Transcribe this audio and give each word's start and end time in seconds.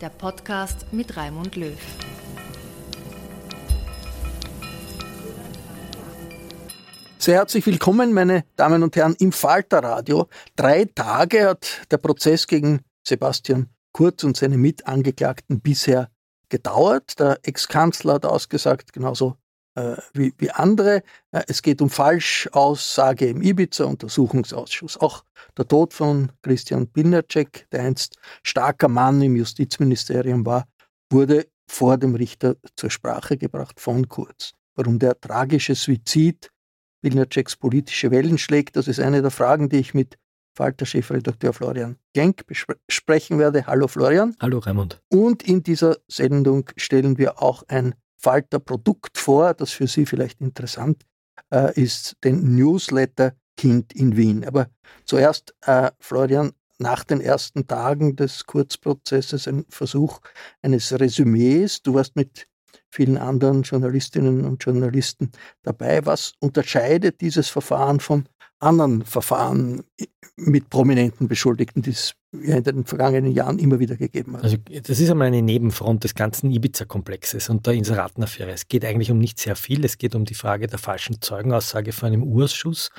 der 0.00 0.10
Podcast 0.10 0.92
mit 0.92 1.16
Raimund 1.16 1.56
Löw. 1.56 1.78
Sehr 7.18 7.36
herzlich 7.36 7.66
willkommen, 7.66 8.12
meine 8.12 8.44
Damen 8.56 8.82
und 8.82 8.94
Herren, 8.94 9.16
im 9.18 9.32
Falterradio. 9.32 10.28
Drei 10.54 10.84
Tage 10.84 11.48
hat 11.48 11.86
der 11.90 11.96
Prozess 11.96 12.46
gegen 12.46 12.80
Sebastian 13.06 13.70
Kurz 13.92 14.22
und 14.24 14.36
seine 14.36 14.58
Mitangeklagten 14.58 15.60
bisher 15.60 16.10
gedauert. 16.50 17.18
Der 17.18 17.38
Ex-Kanzler 17.42 18.14
hat 18.14 18.26
ausgesagt, 18.26 18.92
genauso 18.92 19.36
wie, 20.14 20.32
wie 20.38 20.50
andere. 20.50 21.02
Äh, 21.32 21.42
es 21.48 21.62
geht 21.62 21.82
um 21.82 21.90
Falschaussage 21.90 23.26
im 23.28 23.42
Ibiza-Untersuchungsausschuss. 23.42 24.96
Auch 24.96 25.24
der 25.56 25.68
Tod 25.68 25.94
von 25.94 26.32
Christian 26.42 26.88
Pilnacek, 26.88 27.66
der 27.70 27.82
einst 27.82 28.16
starker 28.42 28.88
Mann 28.88 29.20
im 29.22 29.36
Justizministerium 29.36 30.44
war, 30.46 30.66
wurde 31.10 31.46
vor 31.68 31.98
dem 31.98 32.14
Richter 32.14 32.56
zur 32.76 32.90
Sprache 32.90 33.36
gebracht 33.36 33.80
von 33.80 34.08
Kurz. 34.08 34.52
Warum 34.76 34.98
der 34.98 35.20
tragische 35.20 35.74
Suizid 35.74 36.50
Pilnaceks 37.02 37.56
politische 37.56 38.10
Wellen 38.10 38.38
schlägt, 38.38 38.76
das 38.76 38.88
ist 38.88 39.00
eine 39.00 39.22
der 39.22 39.30
Fragen, 39.30 39.68
die 39.68 39.78
ich 39.78 39.94
mit 39.94 40.16
Falter-Chefredakteur 40.56 41.52
Florian 41.52 41.96
Genk 42.14 42.44
besprechen 42.46 43.38
werde. 43.38 43.66
Hallo 43.66 43.88
Florian. 43.88 44.34
Hallo 44.40 44.58
Raimund. 44.58 45.02
Und 45.08 45.42
in 45.42 45.62
dieser 45.62 45.98
Sendung 46.08 46.70
stellen 46.76 47.18
wir 47.18 47.42
auch 47.42 47.62
ein 47.68 47.94
Falter-Produkt 48.26 49.18
vor, 49.18 49.54
das 49.54 49.70
für 49.70 49.86
Sie 49.86 50.04
vielleicht 50.04 50.40
interessant 50.40 51.04
äh, 51.54 51.80
ist, 51.80 52.16
den 52.24 52.56
Newsletter 52.56 53.34
Kind 53.56 53.92
in 53.92 54.16
Wien. 54.16 54.44
Aber 54.44 54.66
zuerst, 55.04 55.54
äh, 55.64 55.92
Florian, 56.00 56.50
nach 56.78 57.04
den 57.04 57.20
ersten 57.20 57.68
Tagen 57.68 58.16
des 58.16 58.44
Kurzprozesses 58.44 59.46
ein 59.46 59.64
Versuch 59.68 60.18
eines 60.60 60.92
Resümees. 60.98 61.82
Du 61.82 61.94
warst 61.94 62.16
mit 62.16 62.48
vielen 62.90 63.16
anderen 63.16 63.62
Journalistinnen 63.62 64.44
und 64.44 64.64
Journalisten 64.64 65.30
dabei. 65.62 66.04
Was 66.04 66.32
unterscheidet 66.40 67.20
dieses 67.20 67.48
Verfahren 67.48 68.00
von 68.00 68.28
anderen 68.58 69.04
Verfahren 69.04 69.82
mit 70.36 70.68
prominenten 70.70 71.28
Beschuldigten, 71.28 71.82
die 71.82 71.90
es 71.90 72.14
in 72.32 72.62
den 72.62 72.84
vergangenen 72.84 73.32
Jahren 73.32 73.58
immer 73.58 73.78
wieder 73.78 73.96
gegeben 73.96 74.36
hat. 74.36 74.44
Also 74.44 74.56
das 74.82 75.00
ist 75.00 75.10
einmal 75.10 75.28
eine 75.28 75.42
Nebenfront 75.42 76.04
des 76.04 76.14
ganzen 76.14 76.50
Ibiza-Komplexes 76.50 77.48
und 77.48 77.66
der 77.66 77.74
Inseratenaffäre. 77.74 78.50
Es 78.50 78.68
geht 78.68 78.84
eigentlich 78.84 79.10
um 79.10 79.18
nicht 79.18 79.38
sehr 79.38 79.56
viel. 79.56 79.84
Es 79.84 79.96
geht 79.98 80.14
um 80.14 80.24
die 80.24 80.34
Frage 80.34 80.66
der 80.66 80.78
falschen 80.78 81.20
Zeugenaussage 81.22 81.92
vor 81.92 82.08
einem 82.08 82.22
Urschuss. 82.22 82.90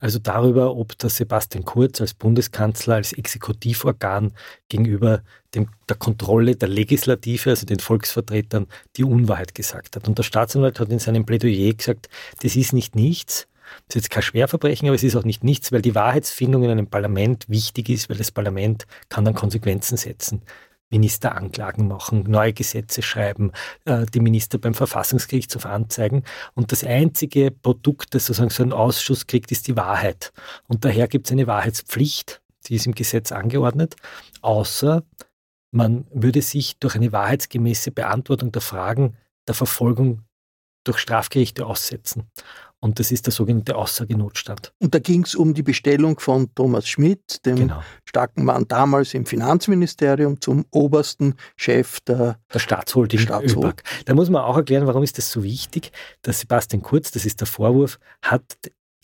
Also 0.00 0.20
darüber, 0.20 0.76
ob 0.76 0.96
der 0.98 1.10
Sebastian 1.10 1.64
Kurz 1.64 2.00
als 2.00 2.14
Bundeskanzler, 2.14 2.96
als 2.96 3.12
Exekutivorgan 3.12 4.32
gegenüber 4.68 5.22
dem, 5.54 5.70
der 5.88 5.96
Kontrolle 5.96 6.54
der 6.54 6.68
Legislative, 6.68 7.50
also 7.50 7.66
den 7.66 7.80
Volksvertretern, 7.80 8.68
die 8.96 9.04
Unwahrheit 9.04 9.54
gesagt 9.54 9.96
hat. 9.96 10.06
Und 10.06 10.18
der 10.18 10.22
Staatsanwalt 10.22 10.78
hat 10.78 10.90
in 10.90 11.00
seinem 11.00 11.26
Plädoyer 11.26 11.74
gesagt, 11.74 12.08
das 12.42 12.54
ist 12.54 12.72
nicht 12.72 12.94
nichts, 12.94 13.48
das 13.86 13.96
ist 13.96 14.02
jetzt 14.02 14.10
kein 14.10 14.22
Schwerverbrechen, 14.22 14.88
aber 14.88 14.94
es 14.94 15.02
ist 15.02 15.16
auch 15.16 15.24
nicht 15.24 15.44
nichts, 15.44 15.72
weil 15.72 15.82
die 15.82 15.94
Wahrheitsfindung 15.94 16.62
in 16.64 16.70
einem 16.70 16.86
Parlament 16.88 17.48
wichtig 17.48 17.88
ist, 17.88 18.08
weil 18.08 18.16
das 18.16 18.30
Parlament 18.30 18.86
kann 19.08 19.24
dann 19.24 19.34
Konsequenzen 19.34 19.96
setzen. 19.96 20.42
Minister 20.90 21.36
Anklagen 21.36 21.86
machen, 21.86 22.24
neue 22.28 22.52
Gesetze 22.52 23.02
schreiben, 23.02 23.52
äh, 23.84 24.06
die 24.06 24.20
Minister 24.20 24.58
beim 24.58 24.74
Verfassungsgerichtshof 24.74 25.66
anzeigen. 25.66 26.24
Und 26.54 26.72
das 26.72 26.82
einzige 26.82 27.50
Produkt, 27.50 28.14
das 28.14 28.26
sozusagen 28.26 28.50
so 28.50 28.62
ein 28.62 28.72
Ausschuss 28.72 29.26
kriegt, 29.26 29.52
ist 29.52 29.66
die 29.68 29.76
Wahrheit. 29.76 30.32
Und 30.66 30.84
daher 30.84 31.08
gibt 31.08 31.26
es 31.26 31.32
eine 31.32 31.46
Wahrheitspflicht, 31.46 32.40
die 32.66 32.76
ist 32.76 32.86
im 32.86 32.94
Gesetz 32.94 33.32
angeordnet, 33.32 33.96
außer 34.40 35.02
man 35.70 36.06
würde 36.10 36.40
sich 36.40 36.78
durch 36.78 36.94
eine 36.94 37.12
wahrheitsgemäße 37.12 37.90
Beantwortung 37.90 38.52
der 38.52 38.62
Fragen 38.62 39.16
der 39.46 39.54
Verfolgung 39.54 40.22
durch 40.84 40.98
Strafgerichte 40.98 41.66
aussetzen. 41.66 42.30
Und 42.80 43.00
das 43.00 43.10
ist 43.10 43.26
der 43.26 43.32
sogenannte 43.32 43.74
Aussagenotstand. 43.74 44.72
Und 44.78 44.94
da 44.94 45.00
ging 45.00 45.24
es 45.24 45.34
um 45.34 45.52
die 45.52 45.64
Bestellung 45.64 46.20
von 46.20 46.54
Thomas 46.54 46.88
Schmidt, 46.88 47.44
dem 47.44 47.56
genau. 47.56 47.82
starken 48.04 48.44
Mann 48.44 48.66
damals 48.68 49.14
im 49.14 49.26
Finanzministerium, 49.26 50.40
zum 50.40 50.64
obersten 50.70 51.34
Chef 51.56 52.00
der, 52.00 52.38
der 52.54 52.58
Staatsholding 52.60 53.18
Staatshol 53.18 53.64
ÖBAG. 53.64 53.82
Da 54.04 54.14
muss 54.14 54.30
man 54.30 54.42
auch 54.42 54.56
erklären, 54.56 54.86
warum 54.86 55.02
ist 55.02 55.18
das 55.18 55.30
so 55.30 55.42
wichtig, 55.42 55.90
dass 56.22 56.40
Sebastian 56.40 56.82
Kurz, 56.82 57.10
das 57.10 57.26
ist 57.26 57.40
der 57.40 57.48
Vorwurf, 57.48 57.98
hat 58.22 58.44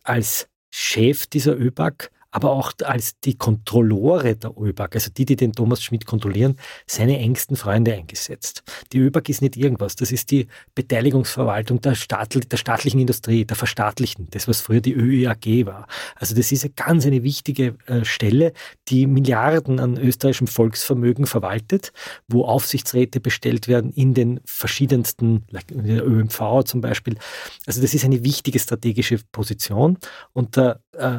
als 0.04 0.48
Chef 0.70 1.26
dieser 1.26 1.56
ÖBAG 1.56 2.10
aber 2.34 2.50
auch 2.50 2.72
als 2.82 3.20
die 3.20 3.38
Kontrollore 3.38 4.34
der 4.34 4.50
ÖBAG, 4.58 4.96
also 4.96 5.08
die, 5.16 5.24
die 5.24 5.36
den 5.36 5.52
Thomas 5.52 5.84
Schmidt 5.84 6.04
kontrollieren, 6.04 6.56
seine 6.84 7.20
engsten 7.20 7.56
Freunde 7.56 7.94
eingesetzt. 7.94 8.64
Die 8.92 8.98
ÖBAG 8.98 9.28
ist 9.28 9.40
nicht 9.40 9.56
irgendwas, 9.56 9.94
das 9.94 10.10
ist 10.10 10.32
die 10.32 10.48
Beteiligungsverwaltung 10.74 11.80
der, 11.80 11.94
Staatl 11.94 12.40
der 12.40 12.56
staatlichen 12.56 12.98
Industrie, 12.98 13.44
der 13.44 13.56
Verstaatlichen, 13.56 14.26
das, 14.32 14.48
was 14.48 14.60
früher 14.60 14.80
die 14.80 14.94
ÖEAG 14.94 15.64
war. 15.64 15.86
Also 16.16 16.34
das 16.34 16.50
ist 16.50 16.64
eine 16.64 16.72
ganz 16.72 17.06
eine 17.06 17.22
wichtige 17.22 17.76
äh, 17.86 18.04
Stelle, 18.04 18.52
die 18.88 19.06
Milliarden 19.06 19.78
an 19.78 19.96
österreichischem 19.96 20.48
Volksvermögen 20.48 21.26
verwaltet, 21.26 21.92
wo 22.26 22.46
Aufsichtsräte 22.46 23.20
bestellt 23.20 23.68
werden 23.68 23.92
in 23.92 24.12
den 24.12 24.40
verschiedensten, 24.44 25.44
der 25.70 26.04
ÖMV 26.04 26.64
zum 26.64 26.80
Beispiel. 26.80 27.16
Also 27.64 27.80
das 27.80 27.94
ist 27.94 28.04
eine 28.04 28.24
wichtige 28.24 28.58
strategische 28.58 29.20
Position 29.30 29.98
und 30.32 30.56
äh, 30.56 30.74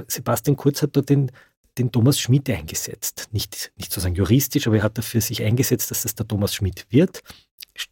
Sebastian 0.08 0.58
Kurz 0.58 0.82
hat 0.82 0.96
dort 0.96 1.05
den, 1.06 1.32
den 1.78 1.92
Thomas 1.92 2.20
Schmidt 2.20 2.50
eingesetzt. 2.50 3.30
Nicht, 3.32 3.72
nicht 3.78 3.92
sozusagen 3.92 4.16
juristisch, 4.16 4.68
aber 4.68 4.78
er 4.78 4.84
hat 4.84 4.98
dafür 4.98 5.22
sich 5.22 5.44
eingesetzt, 5.44 5.92
dass 5.92 6.04
das 6.04 6.16
der 6.16 6.28
Thomas 6.28 6.54
Schmidt 6.54 6.86
wird. 6.90 7.22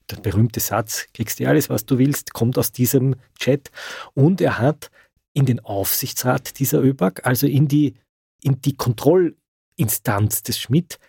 der 0.09 0.17
berühmte 0.17 0.59
Satz, 0.59 1.07
kriegst 1.13 1.39
du 1.39 1.47
alles, 1.47 1.69
was 1.69 1.85
du 1.85 1.97
willst, 1.97 2.33
kommt 2.33 2.57
aus 2.57 2.71
diesem 2.71 3.15
Chat. 3.39 3.71
Und 4.13 4.41
er 4.41 4.59
hat 4.59 4.89
in 5.33 5.45
den 5.45 5.59
Aufsichtsrat 5.59 6.59
dieser 6.59 6.81
ÖBAG, 6.81 7.25
also 7.25 7.47
in 7.47 7.67
die, 7.67 7.95
in 8.41 8.61
die 8.61 8.75
Kontrollinstanz 8.75 10.43
des 10.43 10.59
Schmidt, 10.59 10.99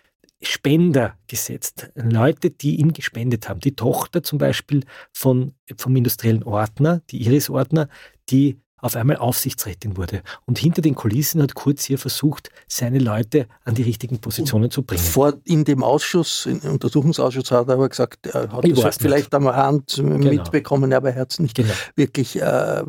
Spender 0.41 1.17
gesetzt. 1.27 1.89
Leute, 1.95 2.51
die 2.51 2.75
ihm 2.75 2.93
gespendet 2.93 3.49
haben. 3.49 3.59
Die 3.61 3.75
Tochter 3.75 4.21
zum 4.21 4.37
Beispiel 4.37 4.83
von, 5.11 5.53
vom 5.77 5.95
industriellen 5.95 6.43
Ordner, 6.43 7.01
die 7.09 7.23
Iris 7.23 7.49
Ordner, 7.49 7.87
die 8.29 8.59
auf 8.85 8.95
einmal 8.95 9.17
Aufsichtsrätin 9.17 9.97
wurde. 9.97 10.21
Und 10.45 10.59
hinter 10.59 10.83
den 10.83 10.93
Kulissen 10.93 11.41
hat 11.41 11.55
Kurz 11.55 11.85
hier 11.85 11.97
versucht, 11.97 12.51
seine 12.67 12.99
Leute 12.99 13.47
an 13.63 13.73
die 13.73 13.81
richtigen 13.81 14.19
Positionen 14.19 14.69
zu 14.69 14.83
bringen. 14.83 15.01
Vor, 15.01 15.33
in 15.43 15.65
dem 15.65 15.83
Ausschuss, 15.83 16.45
im 16.45 16.59
Untersuchungsausschuss 16.59 17.49
hat 17.49 17.67
er 17.67 17.73
aber 17.73 17.89
gesagt, 17.89 18.27
er 18.27 18.51
hat 18.51 18.63
ich 18.63 18.79
das 18.79 18.97
vielleicht 18.97 19.33
am 19.33 19.47
Rand 19.47 19.95
genau. 19.95 20.29
mitbekommen, 20.29 20.93
aber 20.93 21.09
er 21.09 21.21
hat 21.21 21.31
es 21.31 21.39
nicht 21.39 21.55
genau. 21.55 21.73
wirklich 21.95 22.39
äh, 22.39 22.83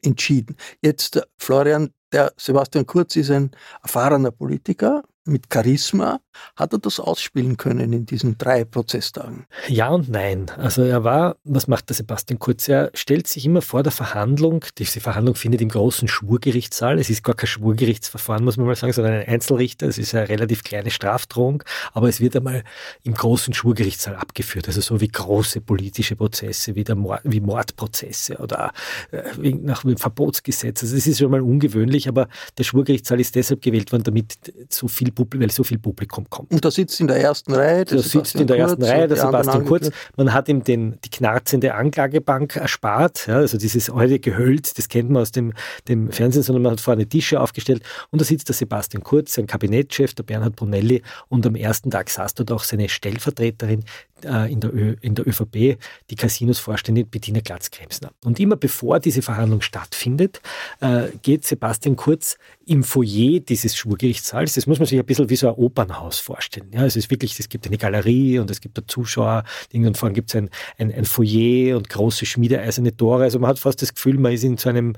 entschieden. 0.00 0.56
Jetzt, 0.80 1.20
Florian, 1.36 1.90
der 2.10 2.32
Sebastian 2.38 2.86
Kurz 2.86 3.14
ist 3.16 3.30
ein 3.30 3.50
erfahrener 3.82 4.30
Politiker, 4.30 5.02
mit 5.24 5.52
Charisma. 5.52 6.20
Hat 6.56 6.72
er 6.72 6.78
das 6.78 6.98
ausspielen 6.98 7.56
können 7.56 7.92
in 7.92 8.06
diesen 8.06 8.38
drei 8.38 8.64
Prozesstagen? 8.64 9.46
Ja 9.68 9.90
und 9.90 10.08
nein. 10.08 10.50
Also 10.56 10.82
er 10.82 11.04
war, 11.04 11.36
was 11.44 11.68
macht 11.68 11.90
der 11.90 11.96
Sebastian 11.96 12.38
Kurz? 12.38 12.68
Er 12.68 12.90
stellt 12.94 13.26
sich 13.26 13.44
immer 13.44 13.62
vor 13.62 13.82
der 13.82 13.92
Verhandlung, 13.92 14.64
diese 14.78 15.00
Verhandlung 15.00 15.34
findet 15.34 15.60
im 15.60 15.68
großen 15.68 16.08
Schwurgerichtssaal. 16.08 16.98
Es 16.98 17.10
ist 17.10 17.22
gar 17.22 17.34
kein 17.34 17.48
Schwurgerichtsverfahren, 17.48 18.44
muss 18.44 18.56
man 18.56 18.66
mal 18.66 18.74
sagen, 18.74 18.92
sondern 18.92 19.14
ein 19.14 19.28
Einzelrichter. 19.28 19.86
Es 19.86 19.98
ist 19.98 20.14
eine 20.14 20.28
relativ 20.28 20.64
kleine 20.64 20.90
Strafdrohung, 20.90 21.62
aber 21.92 22.08
es 22.08 22.20
wird 22.20 22.34
einmal 22.34 22.64
im 23.02 23.14
großen 23.14 23.54
Schwurgerichtssaal 23.54 24.16
abgeführt. 24.16 24.66
Also 24.68 24.80
so 24.80 25.00
wie 25.00 25.08
große 25.08 25.60
politische 25.60 26.16
Prozesse, 26.16 26.74
wie, 26.74 26.84
Mord, 26.94 27.20
wie 27.24 27.40
Mordprozesse 27.40 28.38
oder 28.38 28.72
äh, 29.10 29.50
nach 29.50 29.82
dem 29.82 29.98
Verbotsgesetz. 29.98 30.82
Also 30.82 30.96
es 30.96 31.06
ist 31.06 31.18
schon 31.18 31.30
mal 31.30 31.42
ungewöhnlich, 31.42 32.08
aber 32.08 32.28
der 32.58 32.64
Schwurgerichtssaal 32.64 33.20
ist 33.20 33.34
deshalb 33.34 33.60
gewählt 33.60 33.92
worden, 33.92 34.04
damit 34.04 34.36
so 34.70 34.88
viel 34.88 35.11
weil 35.16 35.50
so 35.50 35.64
viel 35.64 35.78
Publikum 35.78 36.28
kommt. 36.28 36.52
Und 36.52 36.64
da 36.64 36.70
sitzt 36.70 37.00
in 37.00 37.06
der 37.06 37.16
ersten 37.16 37.54
Reihe. 37.54 37.84
Da 37.84 37.98
sitzt 37.98 38.34
in 38.34 38.46
der 38.46 38.56
Kurz, 38.56 38.70
ersten 38.70 38.84
Reihe 38.84 39.08
der 39.08 39.16
Sebastian 39.16 39.64
Kurz. 39.64 39.90
Man 40.16 40.32
hat 40.32 40.48
ihm 40.48 40.64
den, 40.64 40.98
die 41.04 41.10
knarzende 41.10 41.74
Anklagebank 41.74 42.56
erspart, 42.56 43.26
ja, 43.26 43.36
also 43.36 43.58
dieses 43.58 43.90
alte 43.90 44.18
Gehölz, 44.18 44.74
das 44.74 44.88
kennt 44.88 45.10
man 45.10 45.22
aus 45.22 45.32
dem, 45.32 45.52
dem 45.88 46.10
Fernsehen, 46.10 46.42
sondern 46.42 46.62
man 46.62 46.72
hat 46.72 46.80
vorne 46.80 47.06
Tische 47.06 47.40
aufgestellt 47.40 47.82
und 48.10 48.20
da 48.20 48.24
sitzt 48.24 48.48
der 48.48 48.54
Sebastian 48.54 49.02
Kurz, 49.02 49.34
sein 49.34 49.46
Kabinettschef, 49.46 50.14
der 50.14 50.22
Bernhard 50.22 50.56
Brunelli 50.56 51.02
und 51.28 51.46
am 51.46 51.54
ersten 51.54 51.90
Tag 51.90 52.10
saß 52.10 52.34
dort 52.34 52.52
auch 52.52 52.62
seine 52.64 52.88
Stellvertreterin, 52.88 53.84
äh, 54.24 54.52
in, 54.52 54.60
der 54.60 54.72
Ö, 54.74 54.96
in 55.00 55.14
der 55.14 55.26
ÖVP 55.26 55.78
die 56.10 56.16
Casinos-Vorständin 56.16 57.08
Bettina 57.08 57.40
Glatz-Kremsner. 57.40 58.12
Und 58.24 58.38
immer 58.40 58.56
bevor 58.56 59.00
diese 59.00 59.22
Verhandlung 59.22 59.60
stattfindet, 59.60 60.40
äh, 60.80 61.08
geht 61.22 61.44
Sebastian 61.44 61.96
Kurz 61.96 62.36
im 62.66 62.84
Foyer 62.84 63.40
dieses 63.40 63.76
Schwurgerichtssaals. 63.76 64.54
Das 64.54 64.66
muss 64.66 64.78
man 64.78 64.86
sich 64.86 64.98
ein 65.02 65.06
bisschen 65.06 65.30
wie 65.30 65.36
so 65.36 65.48
ein 65.48 65.54
Opernhaus 65.54 66.18
vorstellen. 66.18 66.70
Ja, 66.72 66.84
es 66.84 66.96
ist 66.96 67.10
wirklich, 67.10 67.38
es 67.38 67.48
gibt 67.48 67.66
eine 67.66 67.78
Galerie 67.78 68.38
und 68.38 68.50
es 68.50 68.60
gibt 68.60 68.78
da 68.78 68.86
Zuschauer. 68.86 69.44
Irgendwann 69.72 69.94
vorne 69.94 70.14
gibt 70.14 70.30
es 70.30 70.36
ein, 70.36 70.50
ein, 70.78 70.92
ein 70.92 71.04
Foyer 71.04 71.76
und 71.76 71.88
große 71.88 72.24
schmiedeeiserne 72.24 72.96
Tore. 72.96 73.24
Also 73.24 73.38
man 73.38 73.50
hat 73.50 73.58
fast 73.58 73.82
das 73.82 73.94
Gefühl, 73.94 74.18
man 74.18 74.32
ist 74.32 74.44
in 74.44 74.56
so 74.56 74.68
einem, 74.68 74.94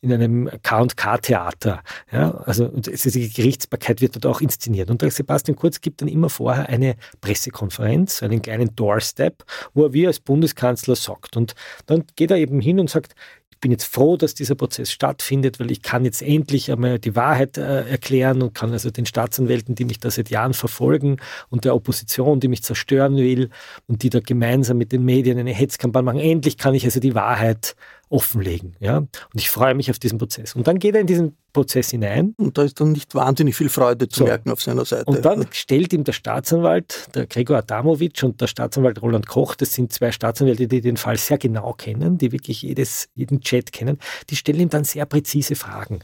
in 0.00 0.12
einem 0.12 0.48
K&K-Theater. 0.62 1.82
Ja, 2.12 2.30
also 2.44 2.68
die 2.68 3.32
Gerichtsbarkeit 3.32 4.00
wird 4.00 4.14
dort 4.14 4.26
auch 4.26 4.40
inszeniert. 4.40 4.90
Und 4.90 5.02
der 5.02 5.10
Sebastian 5.10 5.56
Kurz 5.56 5.80
gibt 5.80 6.00
dann 6.00 6.08
immer 6.08 6.30
vorher 6.30 6.68
eine 6.68 6.96
Pressekonferenz, 7.20 8.22
einen 8.22 8.40
kleinen 8.40 8.68
ein 8.68 8.76
Doorstep, 8.76 9.44
wo 9.74 9.84
er 9.84 9.92
wie 9.92 10.06
als 10.06 10.20
Bundeskanzler 10.20 10.96
sagt. 10.96 11.36
Und 11.36 11.54
dann 11.86 12.04
geht 12.16 12.30
er 12.30 12.36
eben 12.36 12.60
hin 12.60 12.80
und 12.80 12.90
sagt, 12.90 13.14
bin 13.60 13.70
jetzt 13.70 13.84
froh, 13.84 14.16
dass 14.16 14.34
dieser 14.34 14.54
Prozess 14.54 14.90
stattfindet, 14.90 15.60
weil 15.60 15.70
ich 15.70 15.82
kann 15.82 16.04
jetzt 16.04 16.22
endlich 16.22 16.70
einmal 16.70 16.98
die 16.98 17.16
Wahrheit 17.16 17.58
äh, 17.58 17.88
erklären 17.88 18.42
und 18.42 18.54
kann 18.54 18.72
also 18.72 18.90
den 18.90 19.06
Staatsanwälten, 19.06 19.74
die 19.74 19.84
mich 19.84 19.98
da 19.98 20.10
seit 20.10 20.30
Jahren 20.30 20.54
verfolgen 20.54 21.18
und 21.50 21.64
der 21.64 21.74
Opposition, 21.74 22.40
die 22.40 22.48
mich 22.48 22.62
zerstören 22.62 23.16
will 23.16 23.50
und 23.86 24.02
die 24.02 24.10
da 24.10 24.20
gemeinsam 24.20 24.78
mit 24.78 24.92
den 24.92 25.04
Medien 25.04 25.38
eine 25.38 25.52
Hetzkampagne 25.52 26.04
machen, 26.04 26.20
endlich 26.20 26.56
kann 26.56 26.74
ich 26.74 26.84
also 26.84 27.00
die 27.00 27.14
Wahrheit 27.14 27.74
offenlegen. 28.10 28.76
Ja? 28.80 28.98
Und 28.98 29.10
ich 29.34 29.50
freue 29.50 29.74
mich 29.74 29.90
auf 29.90 29.98
diesen 29.98 30.18
Prozess. 30.18 30.54
Und 30.54 30.66
dann 30.66 30.78
geht 30.78 30.94
er 30.94 31.00
in 31.00 31.06
diesen 31.06 31.36
Prozess 31.52 31.90
hinein. 31.90 32.34
Und 32.38 32.58
da 32.58 32.62
ist 32.62 32.80
dann 32.80 32.92
nicht 32.92 33.14
wahnsinnig 33.14 33.56
viel 33.56 33.68
Freude 33.68 34.08
zu 34.08 34.20
so. 34.20 34.24
merken 34.24 34.50
auf 34.50 34.62
seiner 34.62 34.84
Seite. 34.84 35.04
Und 35.06 35.24
dann 35.24 35.46
stellt 35.50 35.92
ihm 35.92 36.04
der 36.04 36.12
Staatsanwalt, 36.12 37.08
der 37.14 37.26
Gregor 37.26 37.58
Adamowitsch 37.58 38.22
und 38.24 38.40
der 38.40 38.46
Staatsanwalt 38.46 39.02
Roland 39.02 39.26
Koch, 39.26 39.54
das 39.54 39.72
sind 39.72 39.92
zwei 39.92 40.12
Staatsanwälte, 40.12 40.68
die 40.68 40.80
den 40.80 40.96
Fall 40.96 41.16
sehr 41.16 41.38
genau 41.38 41.72
kennen, 41.72 42.18
die 42.18 42.32
wirklich 42.32 42.62
jedes, 42.62 43.08
jeden 43.14 43.40
Chat 43.40 43.72
kennen, 43.72 43.98
die 44.30 44.36
stellen 44.36 44.60
ihm 44.60 44.70
dann 44.70 44.84
sehr 44.84 45.06
präzise 45.06 45.54
Fragen. 45.54 46.00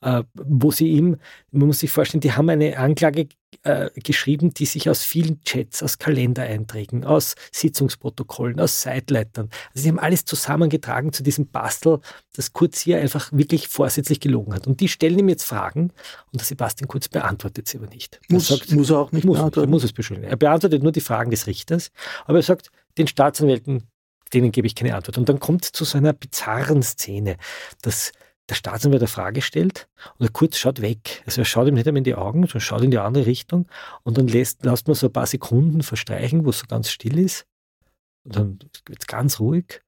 Äh, 0.00 0.22
wo 0.34 0.70
sie 0.70 0.88
ihm, 0.88 1.16
man 1.50 1.68
muss 1.68 1.80
sich 1.80 1.90
vorstellen, 1.90 2.20
die 2.20 2.32
haben 2.32 2.48
eine 2.48 2.78
Anklage 2.78 3.28
äh, 3.62 3.90
geschrieben, 3.94 4.52
die 4.52 4.66
sich 4.66 4.90
aus 4.90 5.02
vielen 5.02 5.40
Chats, 5.42 5.82
aus 5.82 5.98
Kalendereinträgen, 5.98 7.04
aus 7.04 7.34
Sitzungsprotokollen, 7.50 8.60
aus 8.60 8.82
Seitleitern, 8.82 9.48
also 9.74 9.82
sie 9.82 9.88
haben 9.88 9.98
alles 9.98 10.24
zusammengetragen 10.24 11.12
zu 11.12 11.22
diesem 11.22 11.48
Bastel, 11.48 12.00
das 12.34 12.52
Kurz 12.52 12.80
hier 12.80 13.00
einfach 13.00 13.32
wirklich 13.32 13.68
vorsätzlich 13.68 14.20
gelogen 14.20 14.54
hat. 14.54 14.66
Und 14.66 14.80
die 14.80 14.88
stellen 14.88 15.18
ihm 15.18 15.28
jetzt 15.28 15.44
Fragen 15.44 15.92
und 16.32 16.40
der 16.40 16.44
Sebastian 16.44 16.88
Kurz 16.88 17.08
beantwortet 17.08 17.68
sie 17.68 17.78
aber 17.78 17.88
nicht. 17.88 18.20
Muss, 18.28 18.50
er, 18.50 18.58
sagt, 18.58 18.72
muss 18.72 18.90
er 18.90 18.98
auch 18.98 19.12
nicht 19.12 19.24
muss, 19.24 19.38
beantworten. 19.38 19.68
Er 19.68 19.70
muss 19.70 19.84
es 19.84 19.92
beschuldigen. 19.92 20.28
Er 20.28 20.36
beantwortet 20.36 20.82
nur 20.82 20.92
die 20.92 21.00
Fragen 21.00 21.30
des 21.30 21.46
Richters, 21.46 21.90
aber 22.26 22.38
er 22.38 22.42
sagt, 22.42 22.70
den 22.98 23.06
Staatsanwälten, 23.06 23.88
denen 24.32 24.52
gebe 24.52 24.66
ich 24.66 24.74
keine 24.74 24.94
Antwort. 24.94 25.18
Und 25.18 25.28
dann 25.28 25.40
kommt 25.40 25.64
es 25.64 25.72
zu 25.72 25.84
so 25.84 25.96
einer 25.96 26.12
bizarren 26.12 26.82
Szene, 26.82 27.36
dass 27.82 28.12
der 28.48 28.54
Staatsanwalt 28.54 29.02
eine 29.02 29.08
Frage 29.08 29.42
stellt 29.42 29.88
und 30.18 30.26
er 30.26 30.32
kurz 30.32 30.56
schaut 30.56 30.80
weg. 30.80 31.22
Also 31.26 31.42
er 31.42 31.44
schaut 31.44 31.68
ihm 31.68 31.74
nicht 31.74 31.86
einmal 31.86 31.98
in 31.98 32.04
die 32.04 32.14
Augen, 32.14 32.42
sondern 32.42 32.60
schaut 32.60 32.82
in 32.82 32.90
die 32.90 32.98
andere 32.98 33.26
Richtung 33.26 33.66
und 34.04 34.18
dann 34.18 34.28
lässt, 34.28 34.64
lässt 34.64 34.86
man 34.86 34.94
so 34.94 35.06
ein 35.06 35.12
paar 35.12 35.26
Sekunden 35.26 35.82
verstreichen, 35.82 36.44
wo 36.44 36.50
es 36.50 36.58
so 36.60 36.66
ganz 36.66 36.90
still 36.90 37.18
ist. 37.18 37.46
Und 38.24 38.36
dann 38.36 38.58
wird 38.86 39.00
es 39.00 39.06
ganz 39.06 39.40
ruhig. 39.40 39.82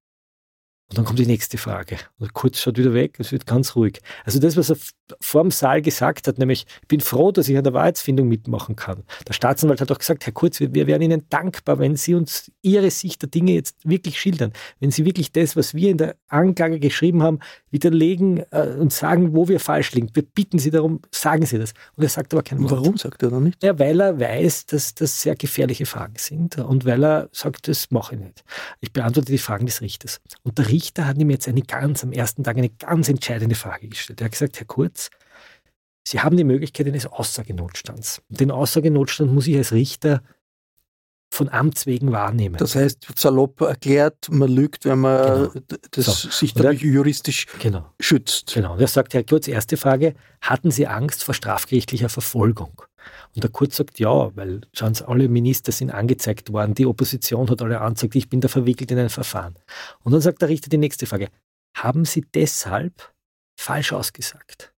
Und 0.90 0.98
dann 0.98 1.04
kommt 1.04 1.20
die 1.20 1.26
nächste 1.26 1.56
Frage. 1.56 1.98
Und 2.18 2.34
kurz 2.34 2.58
schaut 2.58 2.76
wieder 2.76 2.92
weg, 2.92 3.14
es 3.20 3.30
wird 3.30 3.46
ganz 3.46 3.76
ruhig. 3.76 4.00
Also 4.24 4.40
das, 4.40 4.56
was 4.56 4.70
er 4.70 4.76
vor 5.20 5.42
dem 5.42 5.52
Saal 5.52 5.82
gesagt 5.82 6.26
hat, 6.26 6.38
nämlich, 6.38 6.66
ich 6.82 6.88
bin 6.88 7.00
froh, 7.00 7.30
dass 7.30 7.48
ich 7.48 7.56
an 7.56 7.62
der 7.62 7.72
Wahrheitsfindung 7.72 8.26
mitmachen 8.26 8.74
kann. 8.74 9.04
Der 9.28 9.32
Staatsanwalt 9.32 9.80
hat 9.80 9.92
auch 9.92 9.98
gesagt, 9.98 10.26
Herr 10.26 10.32
Kurz, 10.32 10.58
wir, 10.58 10.74
wir 10.74 10.88
wären 10.88 11.00
Ihnen 11.00 11.26
dankbar, 11.28 11.78
wenn 11.78 11.94
Sie 11.94 12.14
uns 12.14 12.50
Ihre 12.62 12.90
Sicht 12.90 13.22
der 13.22 13.28
Dinge 13.28 13.52
jetzt 13.52 13.76
wirklich 13.84 14.18
schildern. 14.18 14.52
Wenn 14.80 14.90
Sie 14.90 15.04
wirklich 15.04 15.30
das, 15.30 15.54
was 15.54 15.74
wir 15.74 15.90
in 15.90 15.98
der 15.98 16.16
Anklage 16.26 16.80
geschrieben 16.80 17.22
haben, 17.22 17.38
widerlegen 17.70 18.42
äh, 18.50 18.74
und 18.76 18.92
sagen, 18.92 19.32
wo 19.36 19.46
wir 19.46 19.60
falsch 19.60 19.92
liegen. 19.92 20.10
Wir 20.12 20.24
bitten 20.24 20.58
Sie 20.58 20.72
darum, 20.72 21.00
sagen 21.12 21.46
Sie 21.46 21.58
das. 21.58 21.72
Und 21.94 22.02
er 22.02 22.08
sagt 22.08 22.34
aber 22.34 22.42
kein 22.42 22.60
Wort. 22.62 22.72
Warum 22.72 22.96
sagt 22.96 23.22
er 23.22 23.30
dann 23.30 23.44
nicht? 23.44 23.62
Ja, 23.62 23.78
weil 23.78 24.00
er 24.00 24.18
weiß, 24.18 24.66
dass 24.66 24.96
das 24.96 25.22
sehr 25.22 25.36
gefährliche 25.36 25.86
Fragen 25.86 26.14
sind 26.16 26.58
und 26.58 26.84
weil 26.84 27.04
er 27.04 27.28
sagt, 27.30 27.68
das 27.68 27.92
mache 27.92 28.16
ich 28.16 28.20
nicht. 28.20 28.44
Ich 28.80 28.92
beantworte 28.92 29.30
die 29.30 29.38
Fragen 29.38 29.66
des 29.66 29.80
Richters. 29.82 30.20
Und 30.42 30.58
der 30.58 30.68
Richter 30.68 30.79
hat 30.98 31.18
ihm 31.18 31.30
jetzt 31.30 31.48
eine 31.48 31.62
ganz, 31.62 32.02
am 32.04 32.12
ersten 32.12 32.44
Tag 32.44 32.56
eine 32.56 32.70
ganz 32.70 33.08
entscheidende 33.08 33.54
Frage 33.54 33.88
gestellt. 33.88 34.20
Er 34.20 34.26
hat 34.26 34.32
gesagt, 34.32 34.58
Herr 34.58 34.66
Kurz, 34.66 35.10
Sie 36.02 36.20
haben 36.20 36.36
die 36.36 36.44
Möglichkeit 36.44 36.86
eines 36.86 37.06
Aussagenotstands. 37.06 38.22
Den 38.28 38.50
Aussagenotstand 38.50 39.32
muss 39.32 39.46
ich 39.46 39.56
als 39.56 39.72
Richter 39.72 40.22
von 41.32 41.48
Amts 41.48 41.86
wegen 41.86 42.10
wahrnehmen. 42.10 42.56
Das 42.56 42.74
heißt, 42.74 43.06
salopp 43.16 43.60
erklärt, 43.60 44.28
man 44.30 44.50
lügt, 44.50 44.84
wenn 44.84 44.98
man 44.98 45.50
genau. 45.52 45.62
das 45.92 46.22
so. 46.22 46.30
sich 46.30 46.54
dadurch 46.54 46.82
juristisch 46.82 47.46
genau. 47.60 47.92
schützt. 48.00 48.52
Genau. 48.54 48.72
Und 48.72 48.80
er 48.80 48.88
sagt, 48.88 49.14
Herr 49.14 49.22
Kurz, 49.22 49.46
erste 49.46 49.76
Frage, 49.76 50.14
hatten 50.40 50.72
Sie 50.72 50.88
Angst 50.88 51.22
vor 51.22 51.34
strafgerichtlicher 51.34 52.08
Verfolgung? 52.08 52.82
Und 53.34 53.42
der 53.42 53.50
Kurz 53.50 53.76
sagt 53.76 53.98
ja, 53.98 54.34
weil 54.36 54.62
schauen 54.72 54.94
Sie, 54.94 55.06
alle 55.06 55.28
Minister 55.28 55.72
sind 55.72 55.90
angezeigt 55.90 56.52
worden, 56.52 56.74
die 56.74 56.86
Opposition 56.86 57.48
hat 57.50 57.62
alle 57.62 57.80
angezeigt, 57.80 58.14
ich 58.16 58.28
bin 58.28 58.40
da 58.40 58.48
verwickelt 58.48 58.90
in 58.90 58.98
ein 58.98 59.10
Verfahren. 59.10 59.54
Und 60.02 60.12
dann 60.12 60.20
sagt 60.20 60.42
der 60.42 60.48
Richter 60.48 60.68
die 60.68 60.78
nächste 60.78 61.06
Frage, 61.06 61.28
haben 61.76 62.04
Sie 62.04 62.22
deshalb 62.34 63.12
falsch 63.58 63.92
ausgesagt? 63.92 64.72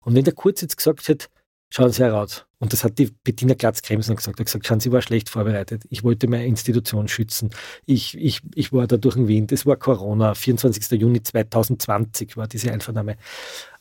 Und 0.00 0.14
wenn 0.14 0.24
der 0.24 0.34
Kurz 0.34 0.60
jetzt 0.60 0.76
gesagt 0.76 1.08
hat, 1.08 1.30
schauen 1.74 1.90
Sie 1.90 2.02
heraus, 2.02 2.46
und 2.60 2.72
das 2.72 2.84
hat 2.84 2.98
die 2.98 3.10
Bettina 3.24 3.54
Glatz-Kremsen 3.54 4.14
gesagt, 4.14 4.38
hat 4.38 4.46
gesagt, 4.46 4.66
schauen 4.66 4.78
Sie, 4.78 4.92
war 4.92 5.02
schlecht 5.02 5.28
vorbereitet, 5.28 5.82
ich 5.90 6.04
wollte 6.04 6.28
meine 6.28 6.46
Institution 6.46 7.08
schützen, 7.08 7.50
ich, 7.84 8.16
ich, 8.16 8.42
ich 8.54 8.72
war 8.72 8.86
da 8.86 8.96
durch 8.96 9.16
den 9.16 9.26
Wind, 9.26 9.50
es 9.50 9.66
war 9.66 9.76
Corona, 9.76 10.34
24. 10.34 11.00
Juni 11.00 11.22
2020 11.22 12.36
war 12.36 12.46
diese 12.46 12.70
Einvernahme, 12.70 13.16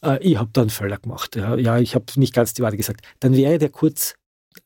äh, 0.03 0.17
ich 0.21 0.37
habe 0.37 0.49
da 0.51 0.61
einen 0.61 0.71
Fehler 0.71 0.97
gemacht, 0.97 1.35
ja, 1.35 1.55
ja 1.55 1.77
ich 1.77 1.93
habe 1.93 2.05
nicht 2.15 2.33
ganz 2.33 2.53
die 2.53 2.63
Wahrheit 2.63 2.77
gesagt, 2.77 3.05
dann 3.19 3.35
wäre 3.35 3.59
der 3.59 3.69
Kurz 3.69 4.15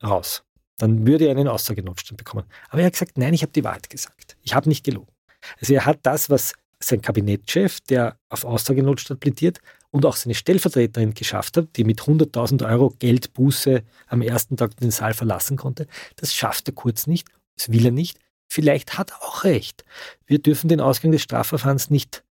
raus. 0.01 0.43
Dann 0.79 1.07
würde 1.07 1.25
er 1.25 1.31
einen 1.31 1.47
Aussagenotstand 1.47 2.19
bekommen. 2.19 2.45
Aber 2.69 2.81
er 2.81 2.85
hat 2.85 2.93
gesagt, 2.93 3.17
nein, 3.17 3.33
ich 3.33 3.41
habe 3.41 3.51
die 3.51 3.63
Wahrheit 3.63 3.89
gesagt. 3.89 4.37
Ich 4.43 4.53
habe 4.53 4.69
nicht 4.69 4.85
gelogen. 4.85 5.11
Also 5.59 5.73
er 5.73 5.87
hat 5.87 5.99
das, 6.03 6.29
was 6.29 6.53
sein 6.79 7.01
Kabinettchef, 7.01 7.81
der 7.81 8.19
auf 8.29 8.45
Aussagenotstand 8.45 9.19
plädiert, 9.19 9.59
und 9.91 10.05
auch 10.05 10.15
seine 10.15 10.35
Stellvertreterin 10.35 11.13
geschafft 11.13 11.57
hat, 11.57 11.69
die 11.75 11.83
mit 11.83 12.01
100.000 12.01 12.67
Euro 12.69 12.93
Geldbuße 12.99 13.83
am 14.07 14.21
ersten 14.21 14.57
Tag 14.57 14.75
den 14.77 14.91
Saal 14.91 15.13
verlassen 15.13 15.57
konnte. 15.57 15.87
Das 16.15 16.33
schafft 16.33 16.67
er 16.67 16.73
kurz 16.73 17.07
nicht, 17.07 17.27
das 17.55 17.71
will 17.71 17.85
er 17.85 17.91
nicht, 17.91 18.19
vielleicht 18.47 18.97
hat 18.97 19.11
er 19.11 19.23
auch 19.23 19.43
recht. 19.43 19.85
Wir 20.25 20.39
dürfen 20.39 20.67
den 20.67 20.81
Ausgang 20.81 21.11
des 21.11 21.21
Strafverfahrens 21.21 21.89
nicht 21.89 22.23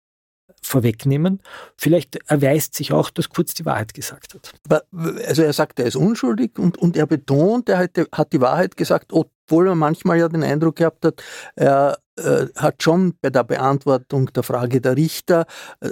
vorwegnehmen. 0.62 1.40
Vielleicht 1.76 2.16
erweist 2.28 2.75
sich 2.75 2.92
auch, 2.92 3.10
dass 3.10 3.28
Kurz 3.28 3.54
die 3.54 3.64
Wahrheit 3.64 3.94
gesagt 3.94 4.34
hat. 4.34 4.52
Also 5.26 5.42
er 5.42 5.52
sagt, 5.52 5.78
er 5.78 5.86
ist 5.86 5.96
unschuldig 5.96 6.58
und, 6.58 6.76
und 6.78 6.96
er 6.96 7.06
betont, 7.06 7.68
er 7.68 7.78
hat, 7.78 7.98
hat 8.12 8.32
die 8.32 8.40
Wahrheit 8.40 8.76
gesagt, 8.76 9.12
obwohl 9.12 9.66
man 9.66 9.78
manchmal 9.78 10.18
ja 10.18 10.28
den 10.28 10.42
Eindruck 10.42 10.76
gehabt 10.76 11.04
hat, 11.04 11.22
er 11.54 11.98
äh, 12.16 12.46
hat 12.56 12.82
schon 12.82 13.14
bei 13.20 13.30
der 13.30 13.44
Beantwortung 13.44 14.32
der 14.32 14.42
Frage 14.42 14.80
der 14.80 14.96
Richter 14.96 15.46
äh, 15.80 15.90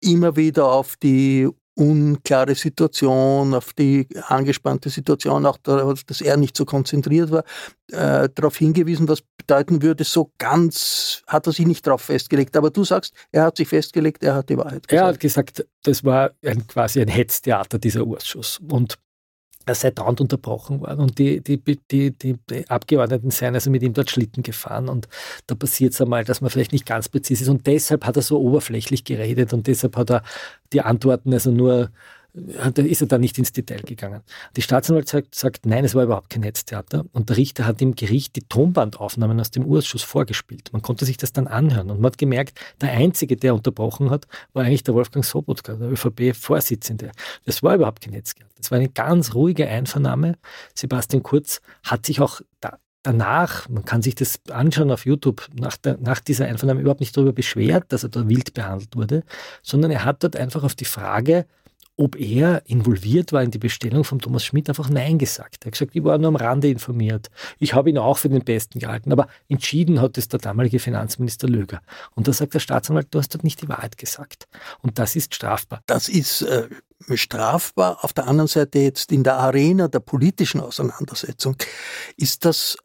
immer 0.00 0.36
wieder 0.36 0.70
auf 0.70 0.96
die 0.96 1.48
unklare 1.76 2.54
Situation, 2.54 3.54
auf 3.54 3.72
die 3.72 4.06
angespannte 4.28 4.90
Situation, 4.90 5.44
auch 5.44 5.56
darauf, 5.58 6.04
dass 6.04 6.20
er 6.20 6.36
nicht 6.36 6.56
so 6.56 6.64
konzentriert 6.64 7.30
war, 7.30 7.44
äh, 7.90 8.28
darauf 8.34 8.56
hingewiesen, 8.56 9.08
was 9.08 9.22
bedeuten 9.36 9.82
würde, 9.82 10.04
so 10.04 10.30
ganz 10.38 11.22
hat 11.26 11.46
er 11.46 11.52
sich 11.52 11.66
nicht 11.66 11.86
darauf 11.86 12.02
festgelegt. 12.02 12.56
Aber 12.56 12.70
du 12.70 12.84
sagst, 12.84 13.14
er 13.32 13.44
hat 13.44 13.56
sich 13.56 13.68
festgelegt, 13.68 14.22
er 14.22 14.36
hat 14.36 14.48
die 14.48 14.56
Wahrheit 14.56 14.86
gesagt. 14.86 14.92
Er 14.92 15.06
hat 15.06 15.20
gesagt, 15.20 15.66
das 15.82 16.04
war 16.04 16.30
ein, 16.44 16.66
quasi 16.66 17.00
ein 17.00 17.08
Hetztheater, 17.08 17.78
dieser 17.78 18.04
Urschuss. 18.04 18.60
Und 18.70 18.96
dauernd 19.66 20.20
unterbrochen 20.20 20.80
worden 20.80 21.00
und 21.00 21.18
die, 21.18 21.40
die, 21.40 21.58
die, 21.90 22.10
die, 22.10 22.36
Abgeordneten 22.68 23.30
seien 23.30 23.54
also 23.54 23.70
mit 23.70 23.82
ihm 23.82 23.92
dort 23.92 24.10
Schlitten 24.10 24.42
gefahren 24.42 24.88
und 24.88 25.08
da 25.46 25.54
passiert 25.54 25.92
es 25.92 26.00
einmal, 26.00 26.24
dass 26.24 26.40
man 26.40 26.50
vielleicht 26.50 26.72
nicht 26.72 26.86
ganz 26.86 27.08
präzise 27.08 27.44
ist. 27.44 27.48
Und 27.48 27.66
deshalb 27.66 28.04
hat 28.04 28.16
er 28.16 28.22
so 28.22 28.40
oberflächlich 28.40 29.04
geredet 29.04 29.52
und 29.52 29.66
deshalb 29.66 29.96
hat 29.96 30.10
er 30.10 30.22
die 30.72 30.82
Antworten 30.82 31.32
also 31.32 31.50
nur 31.50 31.90
ist 32.34 33.00
er 33.00 33.06
da 33.06 33.18
nicht 33.18 33.38
ins 33.38 33.52
Detail 33.52 33.82
gegangen. 33.82 34.22
Die 34.56 34.62
Staatsanwalt 34.62 35.08
sagt, 35.08 35.34
sagt, 35.34 35.66
nein, 35.66 35.84
es 35.84 35.94
war 35.94 36.02
überhaupt 36.02 36.30
kein 36.30 36.40
Netztheater. 36.40 37.04
Und 37.12 37.28
der 37.28 37.36
Richter 37.36 37.64
hat 37.64 37.80
im 37.80 37.94
Gericht 37.94 38.34
die 38.34 38.42
Tonbandaufnahmen 38.42 39.38
aus 39.38 39.52
dem 39.52 39.64
Urschuss 39.64 40.02
vorgespielt. 40.02 40.72
Man 40.72 40.82
konnte 40.82 41.04
sich 41.04 41.16
das 41.16 41.32
dann 41.32 41.46
anhören. 41.46 41.90
Und 41.90 42.00
man 42.00 42.10
hat 42.10 42.18
gemerkt, 42.18 42.58
der 42.80 42.90
Einzige, 42.90 43.36
der 43.36 43.54
unterbrochen 43.54 44.10
hat, 44.10 44.26
war 44.52 44.64
eigentlich 44.64 44.82
der 44.82 44.94
Wolfgang 44.94 45.24
Sobotka, 45.24 45.74
der 45.74 45.88
ÖVP-Vorsitzende. 45.90 47.12
Das 47.44 47.62
war 47.62 47.76
überhaupt 47.76 48.02
kein 48.02 48.12
Netztheater. 48.12 48.50
Das 48.56 48.70
war 48.72 48.78
eine 48.78 48.88
ganz 48.88 49.34
ruhige 49.34 49.68
Einvernahme. 49.68 50.36
Sebastian 50.74 51.22
Kurz 51.22 51.60
hat 51.84 52.04
sich 52.04 52.20
auch 52.20 52.40
da, 52.60 52.78
danach, 53.04 53.68
man 53.68 53.84
kann 53.84 54.02
sich 54.02 54.16
das 54.16 54.40
anschauen 54.50 54.90
auf 54.90 55.06
YouTube, 55.06 55.48
nach, 55.54 55.76
der, 55.76 55.98
nach 55.98 56.18
dieser 56.18 56.46
Einvernahme 56.46 56.80
überhaupt 56.80 57.00
nicht 57.00 57.16
darüber 57.16 57.32
beschwert, 57.32 57.92
dass 57.92 58.02
er 58.02 58.08
da 58.08 58.28
wild 58.28 58.54
behandelt 58.54 58.96
wurde, 58.96 59.22
sondern 59.62 59.92
er 59.92 60.04
hat 60.04 60.24
dort 60.24 60.34
einfach 60.34 60.64
auf 60.64 60.74
die 60.74 60.86
Frage, 60.86 61.46
ob 61.96 62.16
er 62.18 62.62
involviert 62.66 63.32
war 63.32 63.42
in 63.42 63.50
die 63.50 63.58
Bestellung 63.58 64.04
von 64.04 64.18
Thomas 64.18 64.44
Schmidt, 64.44 64.68
einfach 64.68 64.88
Nein 64.88 65.18
gesagt. 65.18 65.64
Er 65.64 65.66
hat 65.66 65.72
gesagt, 65.72 65.94
ich 65.94 66.02
war 66.02 66.18
nur 66.18 66.28
am 66.28 66.36
Rande 66.36 66.68
informiert. 66.68 67.30
Ich 67.58 67.74
habe 67.74 67.90
ihn 67.90 67.98
auch 67.98 68.18
für 68.18 68.28
den 68.28 68.44
Besten 68.44 68.80
gehalten, 68.80 69.12
aber 69.12 69.28
entschieden 69.48 70.00
hat 70.00 70.18
es 70.18 70.28
der 70.28 70.40
damalige 70.40 70.80
Finanzminister 70.80 71.48
Löger. 71.48 71.80
Und 72.14 72.26
da 72.26 72.32
sagt 72.32 72.54
der 72.54 72.60
Staatsanwalt, 72.60 73.08
du 73.10 73.18
hast 73.18 73.34
dort 73.34 73.44
nicht 73.44 73.62
die 73.62 73.68
Wahrheit 73.68 73.96
gesagt. 73.96 74.48
Und 74.82 74.98
das 74.98 75.14
ist 75.14 75.34
strafbar. 75.34 75.82
Das 75.86 76.08
ist 76.08 76.42
äh, 76.42 76.68
strafbar. 77.14 78.02
Auf 78.02 78.12
der 78.12 78.26
anderen 78.26 78.48
Seite 78.48 78.80
jetzt 78.80 79.12
in 79.12 79.22
der 79.22 79.36
Arena 79.36 79.86
der 79.86 80.00
politischen 80.00 80.60
Auseinandersetzung 80.60 81.56
ist 82.16 82.44
das 82.44 82.76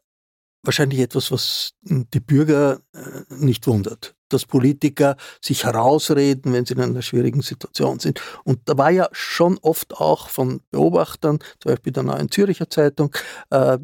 wahrscheinlich 0.62 1.00
etwas, 1.00 1.32
was 1.32 1.72
die 1.82 2.20
Bürger 2.20 2.80
äh, 2.92 3.22
nicht 3.34 3.66
wundert 3.66 4.14
dass 4.32 4.46
Politiker 4.46 5.16
sich 5.40 5.64
herausreden, 5.64 6.52
wenn 6.52 6.66
sie 6.66 6.74
in 6.74 6.80
einer 6.80 7.02
schwierigen 7.02 7.42
Situation 7.42 7.98
sind. 7.98 8.20
Und 8.44 8.60
da 8.66 8.78
war 8.78 8.90
ja 8.90 9.08
schon 9.12 9.58
oft 9.62 9.94
auch 9.94 10.28
von 10.28 10.60
Beobachtern, 10.70 11.38
zum 11.60 11.72
Beispiel 11.72 11.92
der 11.92 12.02
Neuen 12.02 12.30
Züricher 12.30 12.70
Zeitung, 12.70 13.14
äh, 13.50 13.78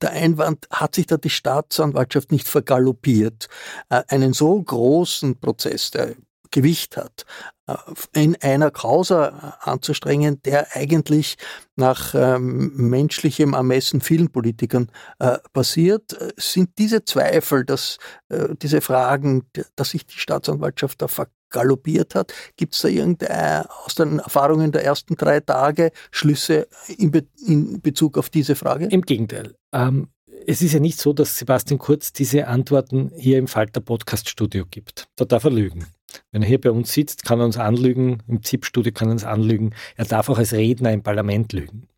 der 0.00 0.10
Einwand, 0.10 0.66
hat 0.70 0.94
sich 0.94 1.06
da 1.06 1.16
die 1.16 1.30
Staatsanwaltschaft 1.30 2.32
nicht 2.32 2.48
vergaloppiert, 2.48 3.48
äh, 3.88 4.02
einen 4.08 4.32
so 4.32 4.60
großen 4.62 5.38
Prozess, 5.40 5.90
der 5.90 6.14
Gewicht 6.52 6.96
hat, 6.96 7.24
äh, 7.66 7.74
in 8.12 8.36
einer 8.40 8.70
Causa 8.70 9.58
anzustrengen, 9.60 10.40
der 10.42 10.76
eigentlich 10.76 11.36
nach 11.74 12.14
ähm, 12.14 12.72
menschlichem 12.76 13.54
Ermessen 13.54 14.00
vielen 14.00 14.30
Politikern 14.30 14.90
äh, 15.18 15.38
passiert, 15.52 16.12
äh, 16.12 16.32
sind 16.36 16.78
diese 16.78 17.04
Zweifel, 17.04 17.64
dass 17.64 17.98
äh, 18.28 18.54
diese 18.54 18.80
Fragen, 18.80 19.50
dass 19.74 19.90
sich 19.90 20.06
die 20.06 20.18
Staatsanwaltschaft 20.18 21.02
da 21.02 21.08
vergaloppiert 21.08 22.14
hat, 22.14 22.32
gibt 22.56 22.74
es 22.74 22.82
da 22.82 22.88
irgendeine 22.88 23.68
aus 23.84 23.96
den 23.96 24.20
Erfahrungen 24.20 24.70
der 24.70 24.84
ersten 24.84 25.16
drei 25.16 25.40
Tage 25.40 25.90
Schlüsse 26.10 26.68
in 26.96 27.80
Bezug 27.80 28.18
auf 28.18 28.30
diese 28.30 28.54
Frage? 28.54 28.86
Im 28.86 29.02
Gegenteil. 29.02 29.54
Ähm, 29.72 30.08
es 30.46 30.62
ist 30.62 30.72
ja 30.72 30.80
nicht 30.80 30.98
so, 30.98 31.12
dass 31.12 31.38
Sebastian 31.38 31.78
Kurz 31.78 32.12
diese 32.12 32.46
Antworten 32.46 33.12
hier 33.16 33.38
im 33.38 33.48
Falter 33.48 33.80
Podcast 33.80 34.28
Studio 34.28 34.64
gibt. 34.70 35.08
Da 35.16 35.24
darf 35.24 35.44
er 35.44 35.50
lügen. 35.50 35.86
Wenn 36.30 36.42
er 36.42 36.48
hier 36.48 36.60
bei 36.60 36.70
uns 36.70 36.92
sitzt, 36.92 37.24
kann 37.24 37.40
er 37.40 37.46
uns 37.46 37.56
anlügen, 37.56 38.22
im 38.28 38.42
ZIP-Studio 38.42 38.92
kann 38.92 39.08
er 39.08 39.12
uns 39.12 39.24
anlügen. 39.24 39.74
Er 39.96 40.04
darf 40.04 40.28
auch 40.28 40.38
als 40.38 40.52
Redner 40.52 40.92
im 40.92 41.02
Parlament 41.02 41.52
lügen. 41.52 41.88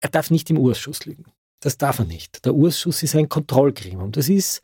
Er 0.00 0.10
darf 0.10 0.30
nicht 0.30 0.50
im 0.50 0.58
Urschuss 0.58 1.04
lügen. 1.04 1.24
Das 1.60 1.78
darf 1.78 1.98
er 1.98 2.04
nicht. 2.04 2.44
Der 2.44 2.54
Urschuss 2.54 3.02
ist 3.02 3.16
ein 3.16 3.28
Kontrollgremium. 3.28 4.12
Das 4.12 4.28
ist 4.28 4.62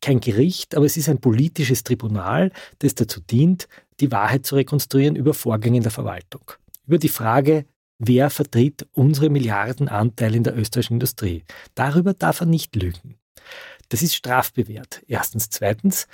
kein 0.00 0.20
Gericht, 0.20 0.74
aber 0.74 0.84
es 0.84 0.96
ist 0.96 1.08
ein 1.08 1.20
politisches 1.20 1.84
Tribunal, 1.84 2.50
das 2.80 2.94
dazu 2.94 3.20
dient, 3.20 3.68
die 4.00 4.10
Wahrheit 4.10 4.44
zu 4.44 4.56
rekonstruieren 4.56 5.16
über 5.16 5.32
Vorgänge 5.32 5.76
in 5.76 5.82
der 5.82 5.92
Verwaltung. 5.92 6.42
Über 6.86 6.98
die 6.98 7.08
Frage, 7.08 7.64
wer 8.06 8.30
vertritt 8.30 8.86
unsere 8.92 9.30
Milliardenanteile 9.30 10.36
in 10.36 10.44
der 10.44 10.56
österreichischen 10.56 10.94
Industrie. 10.94 11.44
Darüber 11.74 12.14
darf 12.14 12.40
er 12.40 12.46
nicht 12.46 12.74
lügen. 12.76 13.16
Das 13.88 14.02
ist 14.02 14.14
strafbewehrt. 14.14 15.02
Erstens. 15.06 15.50
Zweitens, 15.50 16.06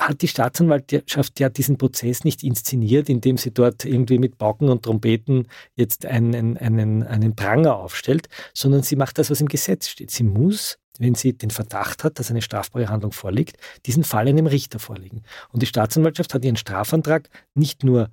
hat 0.00 0.22
die 0.22 0.28
Staatsanwaltschaft 0.28 1.38
ja 1.40 1.48
diesen 1.48 1.76
Prozess 1.76 2.24
nicht 2.24 2.42
inszeniert, 2.42 3.08
indem 3.08 3.36
sie 3.36 3.52
dort 3.52 3.84
irgendwie 3.84 4.18
mit 4.18 4.38
Pauken 4.38 4.70
und 4.70 4.82
Trompeten 4.82 5.46
jetzt 5.76 6.06
einen, 6.06 6.56
einen, 6.56 7.02
einen 7.02 7.36
Pranger 7.36 7.76
aufstellt, 7.76 8.28
sondern 8.54 8.82
sie 8.82 8.96
macht 8.96 9.18
das, 9.18 9.30
was 9.30 9.40
im 9.40 9.48
Gesetz 9.48 9.88
steht. 9.88 10.10
Sie 10.10 10.24
muss, 10.24 10.78
wenn 10.98 11.14
sie 11.14 11.34
den 11.34 11.50
Verdacht 11.50 12.02
hat, 12.02 12.18
dass 12.18 12.30
eine 12.30 12.42
strafbare 12.42 12.88
Handlung 12.88 13.12
vorliegt, 13.12 13.56
diesen 13.86 14.04
Fall 14.04 14.26
einem 14.26 14.46
Richter 14.46 14.78
vorlegen. 14.78 15.22
Und 15.50 15.62
die 15.62 15.66
Staatsanwaltschaft 15.66 16.32
hat 16.32 16.44
ihren 16.44 16.56
Strafantrag 16.56 17.28
nicht 17.54 17.84
nur 17.84 18.10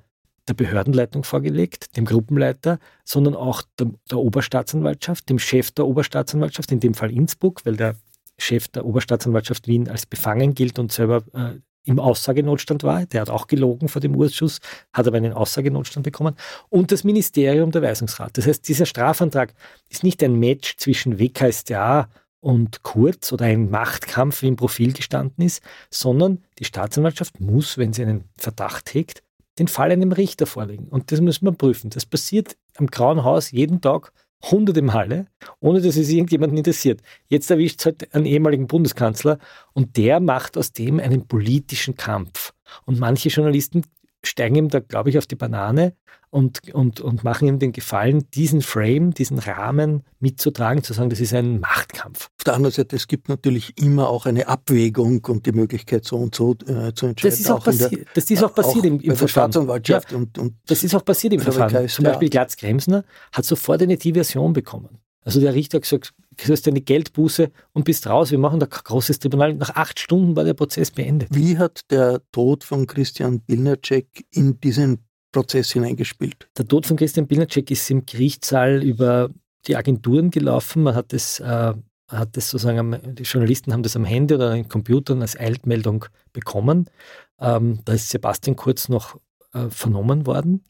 der 0.48 0.54
Behördenleitung 0.54 1.24
vorgelegt, 1.24 1.98
dem 1.98 2.06
Gruppenleiter, 2.06 2.80
sondern 3.04 3.36
auch 3.36 3.64
der, 3.80 3.88
der 4.10 4.20
Oberstaatsanwaltschaft, 4.20 5.30
dem 5.30 5.40
Chef 5.40 5.72
der 5.72 5.86
Oberstaatsanwaltschaft, 5.86 6.72
in 6.72 6.80
dem 6.80 6.94
Fall 6.94 7.12
Innsbruck, 7.12 7.66
weil 7.66 7.76
der 7.76 7.96
Chef 8.38 8.68
der 8.68 8.86
Oberstaatsanwaltschaft 8.86 9.68
Wien 9.68 9.90
als 9.90 10.06
befangen 10.06 10.54
gilt 10.54 10.80
und 10.80 10.92
selber 10.92 11.24
äh, 11.34 11.60
im 11.88 12.00
Aussagenotstand 12.00 12.84
war. 12.84 13.06
Der 13.06 13.22
hat 13.22 13.30
auch 13.30 13.48
gelogen 13.48 13.88
vor 13.88 14.02
dem 14.02 14.16
Urschuss, 14.16 14.60
hat 14.94 15.08
aber 15.08 15.18
einen 15.18 15.34
Aussagenotstand 15.34 16.04
bekommen. 16.04 16.36
Und 16.70 16.92
das 16.92 17.04
Ministerium 17.04 17.72
der 17.72 17.82
Weisungsrat. 17.82 18.38
Das 18.38 18.46
heißt, 18.46 18.68
dieser 18.68 18.86
Strafantrag 18.86 19.54
ist 19.90 20.04
nicht 20.04 20.22
ein 20.22 20.38
Match 20.38 20.76
zwischen 20.78 21.18
WKStA 21.18 22.10
und 22.40 22.84
Kurz 22.84 23.32
oder 23.32 23.46
ein 23.46 23.70
Machtkampf, 23.70 24.42
wie 24.42 24.50
im 24.50 24.58
Profil 24.58 24.94
gestanden 24.94 25.44
ist, 25.44 25.64
sondern 25.90 26.44
die 26.60 26.66
Staatsanwaltschaft 26.66 27.40
muss, 27.40 27.78
wenn 27.78 27.94
sie 27.94 28.04
einen 28.04 28.26
Verdacht 28.38 28.94
hegt, 28.94 29.24
den 29.60 29.68
Fall 29.68 29.92
einem 29.92 30.12
Richter 30.12 30.46
vorlegen. 30.46 30.88
Und 30.88 31.12
das 31.12 31.22
müssen 31.22 31.46
wir 31.46 31.52
prüfen. 31.52 31.90
Das 31.90 32.06
passiert 32.06 32.56
am 32.76 32.88
Grauen 32.88 33.24
Haus 33.24 33.52
jeden 33.52 33.82
Tag 33.82 34.12
hunderte 34.44 34.82
Male, 34.82 35.28
ohne 35.60 35.82
dass 35.82 35.98
es 35.98 36.10
irgendjemanden 36.10 36.58
interessiert. 36.58 37.02
Jetzt 37.28 37.50
erwischt 37.50 37.80
es 37.80 37.86
halt 37.86 38.14
einen 38.14 38.26
ehemaligen 38.26 38.68
Bundeskanzler 38.68 39.40
und 39.74 39.98
der 39.98 40.20
macht 40.20 40.58
aus 40.58 40.72
dem 40.72 41.00
einen 41.00 41.28
politischen 41.28 41.96
Kampf. 41.96 42.54
Und 42.86 43.00
manche 43.00 43.30
Journalisten 43.30 43.84
steigen 44.24 44.56
ihm 44.56 44.70
da, 44.70 44.80
glaube 44.80 45.10
ich, 45.10 45.18
auf 45.18 45.28
die 45.28 45.36
Banane 45.36 45.94
und, 46.30 46.74
und, 46.74 47.00
und 47.00 47.24
machen 47.24 47.48
ihm 47.48 47.60
den 47.60 47.72
Gefallen, 47.72 48.30
diesen 48.34 48.62
Frame, 48.62 49.14
diesen 49.14 49.40
Rahmen 49.40 50.04
mitzutragen, 50.20 50.84
zu 50.84 50.94
sagen, 50.94 51.10
das 51.10 51.20
ist 51.20 51.34
ein 51.34 51.60
Machtkampf. 51.60 52.30
Auf 52.38 52.44
der 52.44 52.54
anderen 52.54 52.74
Seite, 52.74 52.96
es 52.96 53.08
gibt 53.08 53.30
natürlich 53.30 53.78
immer 53.82 54.10
auch 54.10 54.26
eine 54.26 54.48
Abwägung 54.48 55.24
und 55.26 55.46
die 55.46 55.54
Möglichkeit, 55.54 56.04
so 56.06 56.18
und 56.18 56.36
so 56.36 56.52
äh, 56.66 56.94
zu 56.94 57.08
entscheiden. 57.08 57.16
Das 57.22 57.40
ist 57.40 57.50
auch, 57.50 57.64
passi 57.64 57.90
der, 57.90 58.06
das 58.14 58.30
ist 58.30 58.44
auch 58.44 58.54
passiert 58.54 58.86
auch 58.86 58.90
im, 58.90 59.00
im 59.00 59.16
Verfahren. 59.16 59.52
Ja, 59.86 60.02
und, 60.14 60.38
und 60.38 60.54
das 60.68 60.84
ist 60.84 60.94
auch 60.96 61.06
passiert 61.06 61.34
im 61.34 61.40
Verfahren. 61.40 61.88
Zum 61.88 62.06
Beispiel 62.06 62.30
Glatz 62.30 62.58
Kremsner 62.58 63.04
hat 63.32 63.46
sofort 63.46 63.82
eine 63.82 63.98
Diversion 63.98 64.54
bekommen. 64.54 65.00
Also 65.24 65.40
der 65.40 65.54
Richter 65.54 65.78
hat 65.78 65.84
gesagt, 65.84 66.14
du 66.46 66.52
hast 66.52 66.68
eine 66.68 66.82
Geldbuße 66.82 67.52
und 67.74 67.86
bist 67.86 68.08
raus, 68.08 68.32
wir 68.32 68.38
machen 68.38 68.60
da 68.60 68.66
ein 68.66 68.70
großes 68.70 69.20
Tribunal. 69.20 69.54
Nach 69.56 69.76
acht 69.76 70.00
Stunden 70.00 70.36
war 70.36 70.44
der 70.44 70.54
Prozess 70.54 70.92
beendet. 70.92 71.30
Wie 71.32 71.58
hat 71.58 71.82
der 71.90 72.22
Tod 72.32 72.64
von 72.64 72.88
Christian 72.88 73.42
Bilnacek 73.42 74.26
in 74.32 74.60
diesen 74.60 75.00
Prozess 75.32 75.72
hineingespielt? 75.72 76.50
Der 76.58 76.68
Tod 76.68 76.86
von 76.86 76.98
Christian 76.98 77.28
Bilnacek 77.28 77.72
ist 77.72 77.90
im 77.90 78.06
Gerichtssaal 78.06 78.84
über 78.84 79.30
die 79.68 79.76
Agenturen 79.76 80.32
gelaufen. 80.32 80.84
Man 80.84 80.96
hat 80.96 81.14
es 81.14 81.40
äh, 81.40 81.74
hat 82.10 82.38
das 82.38 82.52
sozusagen, 82.52 83.16
die 83.16 83.24
Journalisten 83.24 83.74
haben 83.74 83.84
das 83.84 83.98
am 83.98 84.06
Handy 84.06 84.34
oder 84.34 84.52
an 84.52 84.56
den 84.56 84.70
Computern 84.70 85.22
als 85.22 85.38
Eilmeldung 85.38 86.06
bekommen. 86.32 86.90
Ähm, 87.38 87.80
da 87.84 87.94
ist 87.94 88.10
Sebastian 88.10 88.56
Kurz 88.56 88.88
noch 88.88 89.20
äh, 89.54 89.70
vernommen 89.70 90.26
worden 90.26 90.64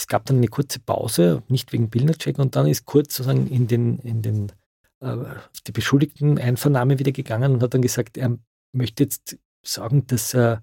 es 0.00 0.06
gab 0.06 0.24
dann 0.24 0.38
eine 0.38 0.48
kurze 0.48 0.80
Pause, 0.80 1.42
nicht 1.48 1.72
wegen 1.72 1.90
Bildercheck, 1.90 2.38
und 2.38 2.56
dann 2.56 2.66
ist 2.66 2.86
kurz 2.86 3.16
sozusagen 3.16 3.46
in 3.48 3.66
den, 3.66 3.98
in 3.98 4.22
den 4.22 4.50
auf 5.00 5.60
die 5.66 5.72
Beschuldigten-Einvernahme 5.72 6.98
wieder 6.98 7.12
gegangen 7.12 7.52
und 7.52 7.62
hat 7.62 7.74
dann 7.74 7.82
gesagt, 7.82 8.16
er 8.16 8.38
möchte 8.72 9.04
jetzt 9.04 9.38
sagen, 9.62 10.06
dass 10.06 10.34
er, 10.34 10.62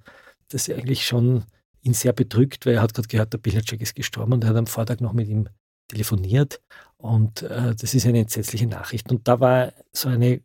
dass 0.49 0.67
er 0.67 0.77
eigentlich 0.77 1.05
schon 1.05 1.43
ihn 1.81 1.93
sehr 1.93 2.13
bedrückt, 2.13 2.65
weil 2.65 2.75
er 2.75 2.81
hat 2.81 2.93
gerade 2.93 3.07
gehört, 3.07 3.33
der 3.33 3.39
Bilacek 3.39 3.81
ist 3.81 3.95
gestorben 3.95 4.33
und 4.33 4.43
er 4.43 4.51
hat 4.51 4.57
am 4.57 4.67
Vortag 4.67 4.99
noch 4.99 5.13
mit 5.13 5.27
ihm 5.27 5.49
telefoniert 5.87 6.61
und 6.97 7.43
äh, 7.43 7.73
das 7.75 7.93
ist 7.93 8.05
eine 8.05 8.19
entsetzliche 8.19 8.67
Nachricht. 8.67 9.09
Und 9.11 9.27
da 9.27 9.39
war 9.39 9.73
so 9.93 10.09
eine 10.09 10.41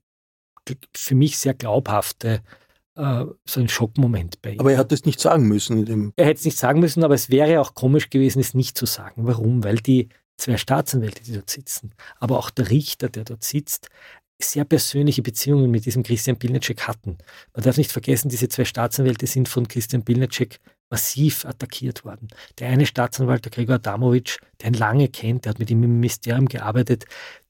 für 0.95 1.15
mich 1.15 1.39
sehr 1.39 1.55
glaubhafte 1.55 2.43
äh, 2.95 3.25
so 3.45 3.61
ein 3.61 3.69
Schockmoment 3.69 4.43
bei 4.43 4.53
ihm. 4.53 4.61
Aber 4.61 4.73
er 4.73 4.79
hat 4.79 4.93
es 4.93 5.05
nicht 5.05 5.21
sagen 5.21 5.49
müssen. 5.49 5.79
In 5.79 5.85
dem 5.87 6.13
er 6.17 6.27
hätte 6.27 6.39
es 6.39 6.45
nicht 6.45 6.59
sagen 6.59 6.81
müssen, 6.81 7.05
aber 7.05 7.15
es 7.15 7.31
wäre 7.31 7.61
auch 7.61 7.75
komisch 7.75 8.11
gewesen, 8.11 8.41
es 8.41 8.55
nicht 8.55 8.77
zu 8.77 8.87
sagen. 8.87 9.27
Warum? 9.27 9.65
Weil 9.65 9.77
die 9.77 10.09
zwei 10.37 10.57
Staatsanwälte, 10.57 11.23
die 11.23 11.35
dort 11.35 11.51
sitzen, 11.51 11.95
aber 12.19 12.39
auch 12.39 12.51
der 12.51 12.71
Richter, 12.71 13.09
der 13.09 13.25
dort 13.25 13.45
sitzt, 13.45 13.89
sehr 14.41 14.65
persönliche 14.65 15.23
Beziehungen 15.23 15.71
mit 15.71 15.87
diesem 15.87 16.03
Christian 16.03 16.39
Pilnacek 16.39 16.87
hatten. 16.89 17.19
Man 17.55 17.65
darf 17.65 17.77
nicht 17.77 17.93
vergessen, 17.93 18.29
diese 18.29 18.49
zwei 18.49 18.65
Staatsanwälte 18.65 19.27
sind 19.27 19.49
von 19.49 19.69
Christian 19.69 20.05
Pilnacek 20.05 20.59
massiv 20.91 21.47
attackiert 21.47 22.05
worden. 22.05 22.29
Der 22.59 22.69
eine 22.69 22.85
Staatsanwalt, 22.85 23.45
der 23.45 23.53
Gregor 23.53 23.77
Adamovic, 23.77 24.39
der 24.61 24.69
ihn 24.69 24.75
lange 24.75 25.09
kennt, 25.09 25.45
der 25.45 25.51
hat 25.51 25.59
mit 25.59 25.71
ihm 25.71 25.83
im 25.83 26.01
Ministerium 26.01 26.47
gearbeitet, 26.47 27.07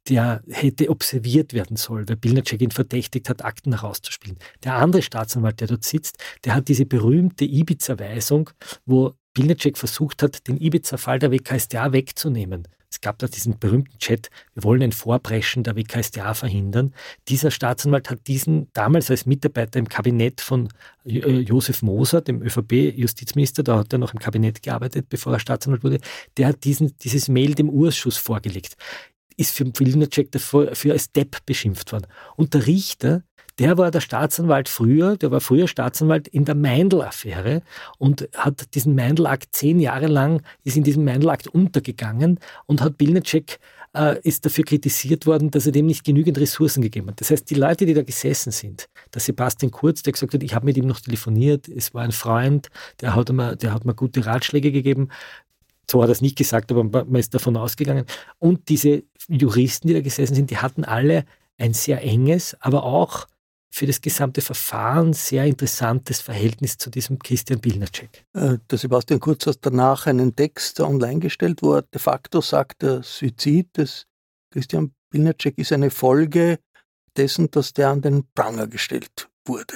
der 0.09 0.43
hätte 0.49 0.91
observiert 0.91 1.53
werden 1.53 1.77
sollen, 1.77 2.09
weil 2.09 2.17
Pilnacek 2.17 2.61
ihn 2.61 2.71
verdächtigt 2.71 3.29
hat, 3.29 3.45
Akten 3.45 3.73
herauszuspielen. 3.73 4.39
Der 4.63 4.75
andere 4.75 5.03
Staatsanwalt, 5.03 5.61
der 5.61 5.69
dort 5.69 5.85
sitzt, 5.85 6.19
der 6.45 6.55
hat 6.55 6.69
diese 6.69 6.87
berühmte 6.87 7.45
Ibiza-Weisung, 7.45 8.51
wo 8.87 9.13
Pilnacek 9.35 9.79
versucht 9.79 10.23
hat, 10.23 10.47
den 10.49 10.59
Ibiza-Fall 10.59 11.19
der 11.19 11.31
WKStA 11.31 11.93
wegzunehmen. 11.93 12.69
Es 12.93 13.01
gab 13.01 13.19
da 13.19 13.27
diesen 13.27 13.59
berühmten 13.59 13.99
Chat, 13.99 14.29
wir 14.53 14.65
wollen 14.65 14.83
ein 14.83 14.93
Vorpreschen 14.93 15.65
der 15.65 15.77
WKStA 15.77 16.35
verhindern. 16.35 16.93
Dieser 17.27 17.51
Staatsanwalt 17.51 18.11
hat 18.11 18.27
diesen 18.27 18.69
damals 18.75 19.11
als 19.11 19.25
Mitarbeiter 19.25 19.79
im 19.79 19.89
Kabinett 19.89 20.43
von 20.43 20.69
äh, 21.07 21.19
Josef 21.41 21.81
Moser, 21.81 22.21
dem 22.21 22.43
ÖVP-Justizminister, 22.43 23.63
da 23.63 23.79
hat 23.79 23.95
er 23.95 23.99
noch 23.99 24.13
im 24.13 24.19
Kabinett 24.19 24.63
gearbeitet, 24.63 25.09
bevor 25.09 25.33
er 25.33 25.41
Staatsanwalt 25.41 25.83
wurde, 25.83 26.01
der 26.37 26.49
hat 26.49 26.65
diesen, 26.65 26.95
dieses 26.99 27.29
Mail 27.29 27.55
dem 27.55 27.71
Urschuss 27.71 28.19
vorgelegt. 28.19 28.75
Ist 29.39 29.57
für 29.57 29.65
Filnacek 29.75 30.31
dafür 30.31 30.93
als 30.93 31.11
Depp 31.13 31.39
beschimpft 31.47 31.93
worden. 31.93 32.07
Und 32.37 32.53
der 32.53 32.67
Richter, 32.67 33.23
der 33.59 33.79
war 33.79 33.91
der 33.91 34.01
Staatsanwalt 34.01 34.69
früher, 34.69 35.17
der 35.17 35.31
war 35.31 35.41
früher 35.41 35.69
Staatsanwalt 35.69 36.29
in 36.29 36.45
der 36.45 36.55
Meindl-Affäre 36.55 37.63
und 37.99 38.29
hat 38.37 38.75
diesen 38.75 38.95
Meindl-Akt 38.95 39.55
zehn 39.55 39.81
Jahre 39.81 40.07
lang, 40.07 40.43
ist 40.65 40.77
in 40.77 40.85
diesem 40.85 41.05
Meindl-Akt 41.05 41.49
untergegangen 41.49 42.39
und 42.67 42.81
hat 42.81 42.99
Bilnacek 42.99 43.59
äh, 43.95 44.19
ist 44.23 44.45
dafür 44.45 44.65
kritisiert 44.65 45.27
worden, 45.27 45.51
dass 45.51 45.67
er 45.67 45.73
dem 45.73 45.87
nicht 45.87 46.05
genügend 46.05 46.39
Ressourcen 46.39 46.83
gegeben 46.83 47.09
hat. 47.09 47.21
Das 47.21 47.31
heißt, 47.31 47.49
die 47.51 47.55
Leute, 47.55 47.87
die 47.87 47.95
da 47.95 48.03
gesessen 48.03 48.51
sind, 48.51 48.89
der 49.13 49.21
Sebastian 49.21 49.71
Kurz, 49.71 50.03
der 50.03 50.13
gesagt 50.13 50.35
hat, 50.35 50.43
ich 50.43 50.55
habe 50.55 50.67
mit 50.67 50.77
ihm 50.77 50.87
noch 50.87 51.01
telefoniert, 51.01 51.69
es 51.69 51.93
war 51.95 52.03
ein 52.03 52.13
Freund, 52.13 52.69
der 53.01 53.15
hat 53.15 53.31
mir, 53.31 53.57
der 53.57 53.75
hat 53.75 53.85
mir 53.85 53.95
gute 53.95 54.25
Ratschläge 54.25 54.73
gegeben, 54.73 55.09
so 55.91 56.03
hat 56.03 56.09
er 56.09 56.13
es 56.13 56.23
nicht 56.23 56.39
gesagt, 56.39 56.71
aber 56.71 56.85
man 56.85 57.17
ist 57.17 57.35
davon 57.35 57.57
ausgegangen. 57.57 58.07
Und 58.39 58.69
diese 58.69 59.03
Juristen, 59.29 59.89
die 59.89 59.95
da 59.95 60.01
gesessen 60.01 60.35
sind, 60.35 60.51
die 60.51 60.59
hatten 60.59 60.85
alle 60.85 61.25
ein 61.59 61.75
sehr 61.75 62.03
enges, 62.03 62.57
aber 62.61 62.85
auch 62.85 63.27
für 63.75 63.87
das 63.87 64.03
gesamte 64.03 64.43
Verfahren 64.43 65.15
sehr 65.15 65.47
interessantes 65.47 66.21
Verhältnis 66.21 66.77
zu 66.77 66.91
diesem 66.91 67.19
Christian 67.19 67.59
Bilnacek. 67.59 68.27
Äh, 68.35 68.59
der 68.71 68.79
Sebastian 68.79 69.19
Kurz 69.19 69.47
hat 69.47 69.59
danach 69.63 70.07
einen 70.07 70.37
Text 70.37 70.79
online 70.81 71.21
gestellt, 71.21 71.63
wo 71.63 71.77
er 71.77 71.83
de 71.83 71.99
facto 71.99 72.43
sagt, 72.43 72.83
der 72.83 73.03
Suizid 73.03 73.79
des 73.79 74.07
Christian 74.51 74.93
Bilnacek 75.11 75.57
ist 75.57 75.73
eine 75.73 75.89
Folge 75.89 76.59
dessen, 77.17 77.51
dass 77.51 77.73
der 77.73 77.89
an 77.89 78.03
den 78.03 78.25
Pranger 78.35 78.67
gestellt 78.67 79.31
wurde. 79.47 79.75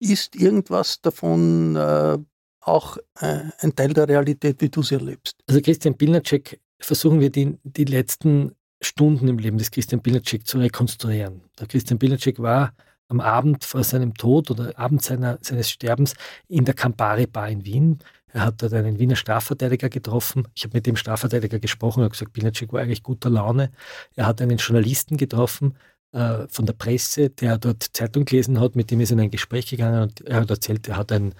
Ist 0.00 0.34
irgendwas 0.34 1.00
davon 1.00 1.76
äh, 1.76 2.18
auch 2.62 2.96
äh, 3.20 3.42
ein 3.60 3.76
Teil 3.76 3.92
der 3.92 4.08
Realität, 4.08 4.60
wie 4.60 4.68
du 4.68 4.82
sie 4.82 4.96
erlebst? 4.96 5.36
Also 5.46 5.60
Christian 5.60 5.96
Bilnacek 5.96 6.60
versuchen 6.80 7.20
wir 7.20 7.30
die, 7.30 7.56
die 7.62 7.84
letzten 7.84 8.56
Stunden 8.82 9.28
im 9.28 9.38
Leben 9.38 9.58
des 9.58 9.70
Christian 9.70 10.02
Bilnacek 10.02 10.48
zu 10.48 10.58
rekonstruieren. 10.58 11.42
Der 11.60 11.68
Christian 11.68 11.98
Bilnacek 11.98 12.40
war 12.40 12.74
am 13.08 13.20
Abend 13.20 13.64
vor 13.64 13.84
seinem 13.84 14.14
Tod 14.14 14.50
oder 14.50 14.78
Abend 14.78 15.02
seiner, 15.02 15.38
seines 15.42 15.70
Sterbens 15.70 16.14
in 16.48 16.64
der 16.64 16.74
Campari 16.74 17.26
Bar 17.26 17.50
in 17.50 17.64
Wien. 17.64 17.98
Er 18.32 18.46
hat 18.46 18.62
dort 18.62 18.72
einen 18.72 18.98
Wiener 18.98 19.16
Strafverteidiger 19.16 19.88
getroffen. 19.88 20.48
Ich 20.54 20.64
habe 20.64 20.76
mit 20.76 20.86
dem 20.86 20.96
Strafverteidiger 20.96 21.60
gesprochen 21.60 22.02
und 22.02 22.10
gesagt, 22.10 22.32
Binacek 22.32 22.72
war 22.72 22.80
eigentlich 22.80 23.02
guter 23.02 23.30
Laune. 23.30 23.70
Er 24.16 24.26
hat 24.26 24.40
einen 24.42 24.58
Journalisten 24.58 25.16
getroffen 25.16 25.76
äh, 26.14 26.46
von 26.48 26.66
der 26.66 26.72
Presse, 26.72 27.30
der 27.30 27.58
dort 27.58 27.82
Zeitung 27.92 28.24
gelesen 28.24 28.60
hat, 28.60 28.76
mit 28.76 28.90
dem 28.90 29.00
ist 29.00 29.10
er 29.10 29.14
in 29.14 29.20
ein 29.20 29.30
Gespräch 29.30 29.66
gegangen 29.66 30.02
und 30.02 30.20
er 30.22 30.40
hat 30.40 30.50
erzählt, 30.50 30.88
er 30.88 30.96
hat 30.96 31.12
ein, 31.12 31.34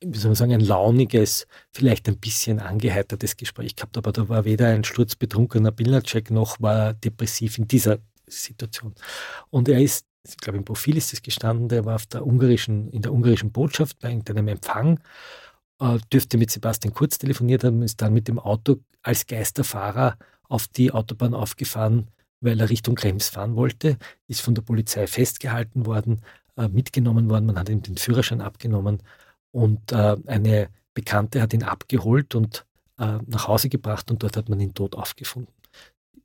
wie 0.00 0.18
soll 0.18 0.30
man 0.30 0.36
sagen, 0.36 0.52
ein 0.52 0.60
launiges, 0.60 1.46
vielleicht 1.72 2.08
ein 2.08 2.18
bisschen 2.18 2.60
angeheitertes 2.60 3.36
Gespräch 3.36 3.76
gehabt, 3.76 3.96
aber 3.96 4.12
da 4.12 4.28
war 4.28 4.44
weder 4.44 4.68
ein 4.68 4.84
sturzbetrunkener 4.84 5.72
Bilnacek 5.72 6.30
noch 6.30 6.60
war 6.60 6.74
er 6.74 6.94
depressiv 6.94 7.58
in 7.58 7.66
dieser 7.66 7.98
Situation. 8.26 8.94
Und 9.50 9.68
er 9.68 9.80
ist 9.80 10.06
ich 10.26 10.36
glaube 10.38 10.58
im 10.58 10.64
Profil 10.64 10.96
ist 10.96 11.12
es 11.12 11.22
gestanden, 11.22 11.68
der 11.68 11.84
war 11.84 11.96
auf 11.96 12.06
der 12.06 12.26
ungarischen, 12.26 12.90
in 12.90 13.02
der 13.02 13.12
ungarischen 13.12 13.52
Botschaft 13.52 13.98
bei 13.98 14.08
irgendeinem 14.08 14.48
Empfang, 14.48 15.00
äh, 15.80 15.98
dürfte 16.12 16.38
mit 16.38 16.50
Sebastian 16.50 16.94
Kurz 16.94 17.18
telefoniert 17.18 17.64
haben, 17.64 17.82
ist 17.82 18.00
dann 18.00 18.14
mit 18.14 18.28
dem 18.28 18.38
Auto 18.38 18.78
als 19.02 19.26
Geisterfahrer 19.26 20.16
auf 20.48 20.66
die 20.66 20.92
Autobahn 20.92 21.34
aufgefahren, 21.34 22.08
weil 22.40 22.60
er 22.60 22.70
Richtung 22.70 22.94
Krems 22.94 23.28
fahren 23.28 23.56
wollte, 23.56 23.98
ist 24.28 24.40
von 24.40 24.54
der 24.54 24.62
Polizei 24.62 25.06
festgehalten 25.06 25.86
worden, 25.86 26.20
äh, 26.56 26.68
mitgenommen 26.68 27.28
worden, 27.28 27.46
man 27.46 27.58
hat 27.58 27.68
ihm 27.68 27.82
den 27.82 27.96
Führerschein 27.96 28.40
abgenommen 28.40 29.02
und 29.50 29.92
äh, 29.92 30.16
eine 30.26 30.68
Bekannte 30.94 31.42
hat 31.42 31.52
ihn 31.52 31.64
abgeholt 31.64 32.34
und 32.34 32.64
äh, 32.98 33.18
nach 33.26 33.48
Hause 33.48 33.68
gebracht 33.68 34.10
und 34.10 34.22
dort 34.22 34.36
hat 34.36 34.48
man 34.48 34.60
ihn 34.60 34.74
tot 34.74 34.94
aufgefunden. 34.94 35.52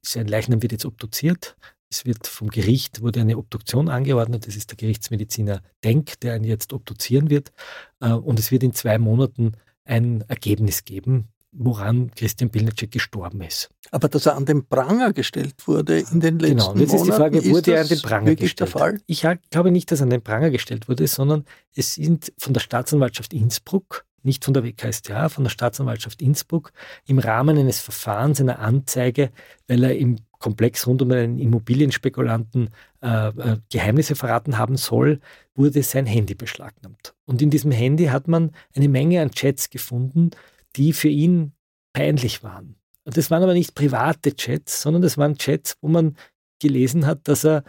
Sein 0.02 0.28
Leichnam 0.28 0.62
wird 0.62 0.72
jetzt 0.72 0.86
obduziert. 0.86 1.58
Es 1.92 2.06
wird 2.06 2.28
vom 2.28 2.50
Gericht, 2.50 3.02
wurde 3.02 3.22
eine 3.22 3.38
Obduktion 3.38 3.90
angeordnet. 3.90 4.48
Das 4.48 4.56
ist 4.56 4.70
der 4.70 4.78
Gerichtsmediziner 4.78 5.62
Denk, 5.84 6.20
der 6.20 6.36
ihn 6.36 6.44
jetzt 6.44 6.72
obduzieren 6.72 7.30
wird. 7.30 7.52
Äh, 8.00 8.12
und 8.12 8.38
es 8.40 8.52
wird 8.52 8.64
in 8.64 8.74
zwei 8.74 9.00
Monaten 9.00 9.54
ein 9.86 10.22
Ergebnis 10.28 10.86
geben, 10.86 11.30
woran 11.52 12.12
Christian 12.12 12.52
Pilnacek 12.52 12.92
gestorben 12.92 13.42
ist. 13.42 13.70
Aber 13.90 14.08
dass 14.08 14.28
er 14.28 14.36
an 14.36 14.46
den 14.46 14.68
Pranger 14.68 15.14
gestellt 15.14 15.68
wurde 15.68 16.00
in 16.00 16.20
den 16.20 16.38
letzten 16.38 16.58
Monaten, 16.58 16.80
genau. 16.80 16.92
jetzt 16.92 16.94
ist 16.94 17.06
die 17.06 17.12
Frage, 17.12 17.46
wurde 17.46 17.74
er 17.74 17.82
an 17.82 17.88
den 17.88 18.02
Pranger 18.02 18.36
gestellt? 18.36 18.60
Der 18.60 18.68
Fall? 18.68 19.02
Ich 19.08 19.26
glaube 19.50 19.72
nicht, 19.72 19.92
dass 19.92 20.02
er 20.02 20.04
an 20.04 20.10
den 20.12 20.22
Pranger 20.22 20.52
gestellt 20.52 20.88
wurde, 20.88 21.08
sondern 21.08 21.46
es 21.76 21.96
sind 21.96 22.32
von 22.38 22.54
der 22.54 22.62
Staatsanwaltschaft 22.62 23.34
Innsbruck 23.34 24.06
nicht 24.26 24.46
von 24.46 24.54
der 24.54 24.64
WKStA, 24.64 25.30
von 25.30 25.44
der 25.44 25.52
Staatsanwaltschaft 25.52 26.22
Innsbruck, 26.22 26.72
im 27.06 27.20
Rahmen 27.20 27.58
eines 27.58 27.80
Verfahrens, 27.80 28.40
einer 28.42 28.60
Anzeige, 28.60 29.32
weil 29.68 29.84
er 29.84 29.98
im 29.98 30.18
Komplex 30.40 30.88
rund 30.88 31.02
um 31.02 31.12
einen 31.12 31.38
Immobilienspekulanten 31.38 32.70
äh, 33.02 33.28
äh, 33.28 33.58
Geheimnisse 33.70 34.16
verraten 34.16 34.58
haben 34.58 34.78
soll, 34.78 35.20
wurde 35.54 35.84
sein 35.84 36.06
Handy 36.06 36.34
beschlagnahmt. 36.34 37.14
Und 37.26 37.42
in 37.42 37.50
diesem 37.50 37.72
Handy 37.72 38.06
hat 38.06 38.28
man 38.28 38.52
eine 38.74 38.88
Menge 38.88 39.22
an 39.22 39.32
Chats 39.32 39.70
gefunden, 39.70 40.32
die 40.76 40.94
für 40.94 41.10
ihn 41.10 41.52
peinlich 41.94 42.44
waren. 42.44 42.76
Und 43.04 43.18
das 43.18 43.30
waren 43.32 43.44
aber 43.44 43.54
nicht 43.54 43.76
private 43.76 44.36
Chats, 44.36 44.82
sondern 44.82 45.02
das 45.02 45.18
waren 45.18 45.38
Chats, 45.38 45.78
wo 45.82 45.90
man 45.90 46.16
gelesen 46.60 47.06
hat, 47.06 47.28
dass 47.28 47.44
er 47.44 47.64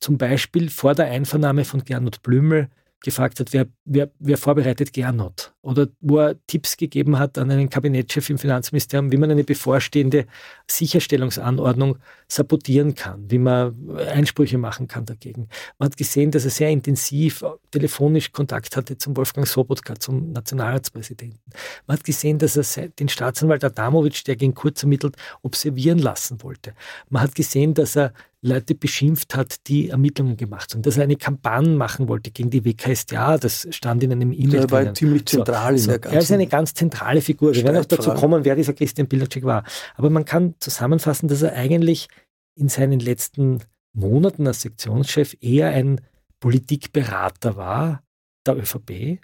zum 0.00 0.18
Beispiel 0.18 0.70
vor 0.70 0.94
der 0.94 1.06
Einvernahme 1.06 1.64
von 1.64 1.84
Gernot 1.84 2.22
Blümel 2.22 2.68
gefragt 3.04 3.38
hat, 3.38 3.52
wer, 3.52 3.66
wer, 3.84 4.10
wer 4.18 4.38
vorbereitet 4.38 4.92
Gernot? 4.92 5.52
Oder 5.62 5.88
wo 6.00 6.18
er 6.18 6.36
Tipps 6.46 6.76
gegeben 6.76 7.18
hat 7.18 7.38
an 7.38 7.50
einen 7.50 7.68
Kabinettschef 7.68 8.30
im 8.30 8.38
Finanzministerium, 8.38 9.12
wie 9.12 9.16
man 9.18 9.30
eine 9.30 9.44
bevorstehende 9.44 10.26
Sicherstellungsanordnung 10.66 11.98
sabotieren 12.28 12.94
kann, 12.94 13.30
wie 13.30 13.38
man 13.38 13.74
Einsprüche 13.96 14.58
machen 14.58 14.88
kann 14.88 15.04
dagegen. 15.04 15.48
Man 15.78 15.90
hat 15.90 15.96
gesehen, 15.96 16.30
dass 16.30 16.44
er 16.44 16.50
sehr 16.50 16.70
intensiv 16.70 17.44
telefonisch 17.70 18.32
Kontakt 18.32 18.76
hatte 18.76 18.96
zum 18.96 19.16
Wolfgang 19.16 19.46
Sobotka, 19.46 19.94
zum 19.96 20.32
Nationalratspräsidenten. 20.32 21.40
Man 21.86 21.98
hat 21.98 22.04
gesehen, 22.04 22.38
dass 22.38 22.56
er 22.76 22.88
den 22.88 23.08
Staatsanwalt 23.08 23.64
Adamovic, 23.64 24.24
der 24.24 24.36
gegen 24.36 24.54
Kurz 24.54 24.82
ermittelt, 24.82 25.16
observieren 25.42 25.98
lassen 25.98 26.42
wollte. 26.42 26.74
Man 27.10 27.22
hat 27.22 27.34
gesehen, 27.34 27.74
dass 27.74 27.96
er 27.96 28.12
Leute 28.44 28.74
beschimpft 28.74 29.34
hat, 29.34 29.66
die 29.68 29.88
Ermittlungen 29.88 30.36
gemacht 30.36 30.74
haben, 30.74 30.82
dass 30.82 30.98
er 30.98 31.04
eine 31.04 31.16
Kampagne 31.16 31.74
machen 31.76 32.08
wollte 32.08 32.30
gegen 32.30 32.50
die 32.50 32.62
WKStA, 32.62 33.38
das 33.38 33.66
stand 33.70 34.02
in 34.02 34.12
einem 34.12 34.32
E-Mail. 34.32 34.60
Er 34.60 34.70
war 34.70 34.94
ziemlich 34.94 35.24
zentral 35.24 35.78
so, 35.78 35.84
in 35.84 35.90
der 35.92 35.98
ganzen 35.98 36.14
Er 36.14 36.20
ist 36.20 36.32
eine 36.32 36.46
ganz 36.46 36.74
zentrale 36.74 37.22
Figur. 37.22 37.54
Wir 37.54 37.64
werden 37.64 37.78
auch 37.78 37.86
dazu 37.86 38.10
kommen, 38.10 38.44
wer 38.44 38.54
dieser 38.54 38.74
Christian 38.74 39.08
Pilacek 39.08 39.44
war. 39.44 39.64
Aber 39.94 40.10
man 40.10 40.26
kann 40.26 40.54
zusammenfassen, 40.60 41.26
dass 41.26 41.40
er 41.40 41.54
eigentlich 41.54 42.08
in 42.54 42.68
seinen 42.68 43.00
letzten 43.00 43.60
Monaten 43.94 44.46
als 44.46 44.60
Sektionschef 44.60 45.36
eher 45.40 45.68
ein 45.68 46.02
Politikberater 46.38 47.56
war 47.56 48.02
der 48.46 48.58
ÖVP, 48.58 49.20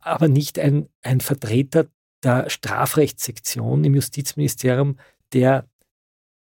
aber 0.00 0.26
nicht 0.26 0.58
ein, 0.58 0.88
ein 1.02 1.20
Vertreter 1.20 1.86
der 2.24 2.50
Strafrechtssektion 2.50 3.84
im 3.84 3.94
Justizministerium, 3.94 4.98
der 5.32 5.68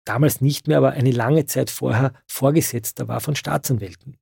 damals 0.07 0.41
nicht 0.41 0.67
mehr, 0.67 0.77
aber 0.77 0.91
eine 0.91 1.11
lange 1.11 1.45
Zeit 1.45 1.69
vorher 1.69 2.13
Vorgesetzter 2.27 3.07
war 3.07 3.19
von 3.19 3.35
Staatsanwälten. 3.35 4.17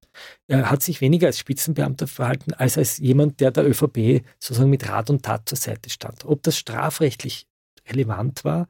Er 0.47 0.69
hat 0.71 0.81
sich 0.81 1.01
weniger 1.01 1.27
als 1.27 1.39
Spitzenbeamter 1.39 2.07
verhalten, 2.07 2.53
als 2.53 2.77
als 2.77 2.97
jemand, 2.97 3.39
der 3.39 3.51
der 3.51 3.67
ÖVP 3.67 4.23
sozusagen 4.39 4.69
mit 4.69 4.87
Rat 4.87 5.09
und 5.09 5.23
Tat 5.23 5.47
zur 5.47 5.57
Seite 5.57 5.89
stand. 5.89 6.25
Ob 6.25 6.43
das 6.43 6.57
strafrechtlich 6.57 7.47
relevant 7.87 8.43
war, 8.43 8.67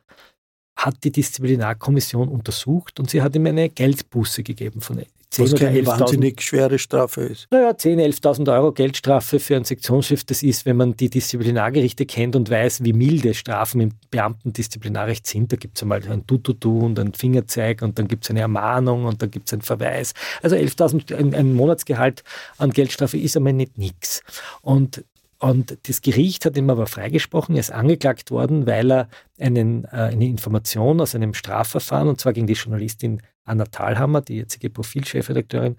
hat 0.76 1.04
die 1.04 1.12
Disziplinarkommission 1.12 2.28
untersucht 2.28 3.00
und 3.00 3.10
sie 3.10 3.22
hat 3.22 3.36
ihm 3.36 3.46
eine 3.46 3.70
Geldbuße 3.70 4.44
gegeben 4.44 4.82
von 4.82 5.00
10 5.32 5.52
Was 5.52 5.60
keine 5.60 5.86
wahnsinnig 5.86 6.42
schwere 6.42 6.80
Strafe 6.80 7.22
ist. 7.22 7.48
Naja, 7.52 7.72
10.000, 7.72 8.22
11.000 8.22 8.54
Euro 8.54 8.72
Geldstrafe 8.72 9.40
für 9.40 9.56
ein 9.56 9.64
Sektionsschiff, 9.64 10.24
das 10.24 10.44
ist, 10.44 10.66
wenn 10.66 10.78
man 10.78 10.96
die 10.96 11.10
Disziplinargerichte 11.10 12.06
kennt 12.06 12.36
und 12.36 12.50
weiß, 12.50 12.84
wie 12.84 12.94
milde 12.94 13.34
Strafen 13.34 13.82
im 13.82 13.92
Beamtendisziplinarrecht 14.12 15.28
sind. 15.28 15.52
Da 15.52 15.58
gibt 15.58 15.78
es 15.78 15.84
einmal 15.84 16.02
ein 16.10 16.26
Tututu 16.26 16.86
und 16.86 17.00
ein 17.00 17.14
Fingerzeig 17.14 17.82
und 17.82 18.00
dann 18.00 18.08
gibt 18.08 18.24
es 18.24 18.30
eine 18.30 18.42
Ermahnung 18.42 19.06
und 19.06 19.22
dann 19.22 19.32
gibt 19.32 19.50
es 19.50 19.54
einen 19.54 19.62
Verweis. 19.62 20.14
Also 20.42 20.56
11.000, 20.56 21.16
ein, 21.16 21.36
ein 21.36 21.54
Monatsgehalt 21.54 22.24
an 22.58 22.72
Geldstrafe 22.72 23.18
ist 23.18 23.36
einmal 23.36 23.54
nicht 23.54 23.78
nichts. 23.78 24.22
Und 24.62 25.04
und 25.40 25.78
das 25.88 26.02
Gericht 26.02 26.46
hat 26.46 26.58
ihm 26.58 26.70
aber 26.70 26.88
freigesprochen. 26.88 27.56
Er 27.56 27.60
ist 27.60 27.72
angeklagt 27.72 28.32
worden, 28.32 28.66
weil 28.66 28.92
er 28.92 29.10
einen, 29.40 29.84
äh, 29.86 30.12
eine 30.12 30.28
Information 30.28 31.02
aus 31.02 31.14
einem 31.14 31.34
Strafverfahren, 31.34 32.08
und 32.08 32.22
zwar 32.22 32.34
gegen 32.34 32.48
die 32.48 32.54
Journalistin 32.54 33.22
Anna 33.44 33.66
Thalhammer, 33.66 34.22
die 34.22 34.38
jetzige 34.38 34.70
Profilchefredakteurin, 34.70 35.76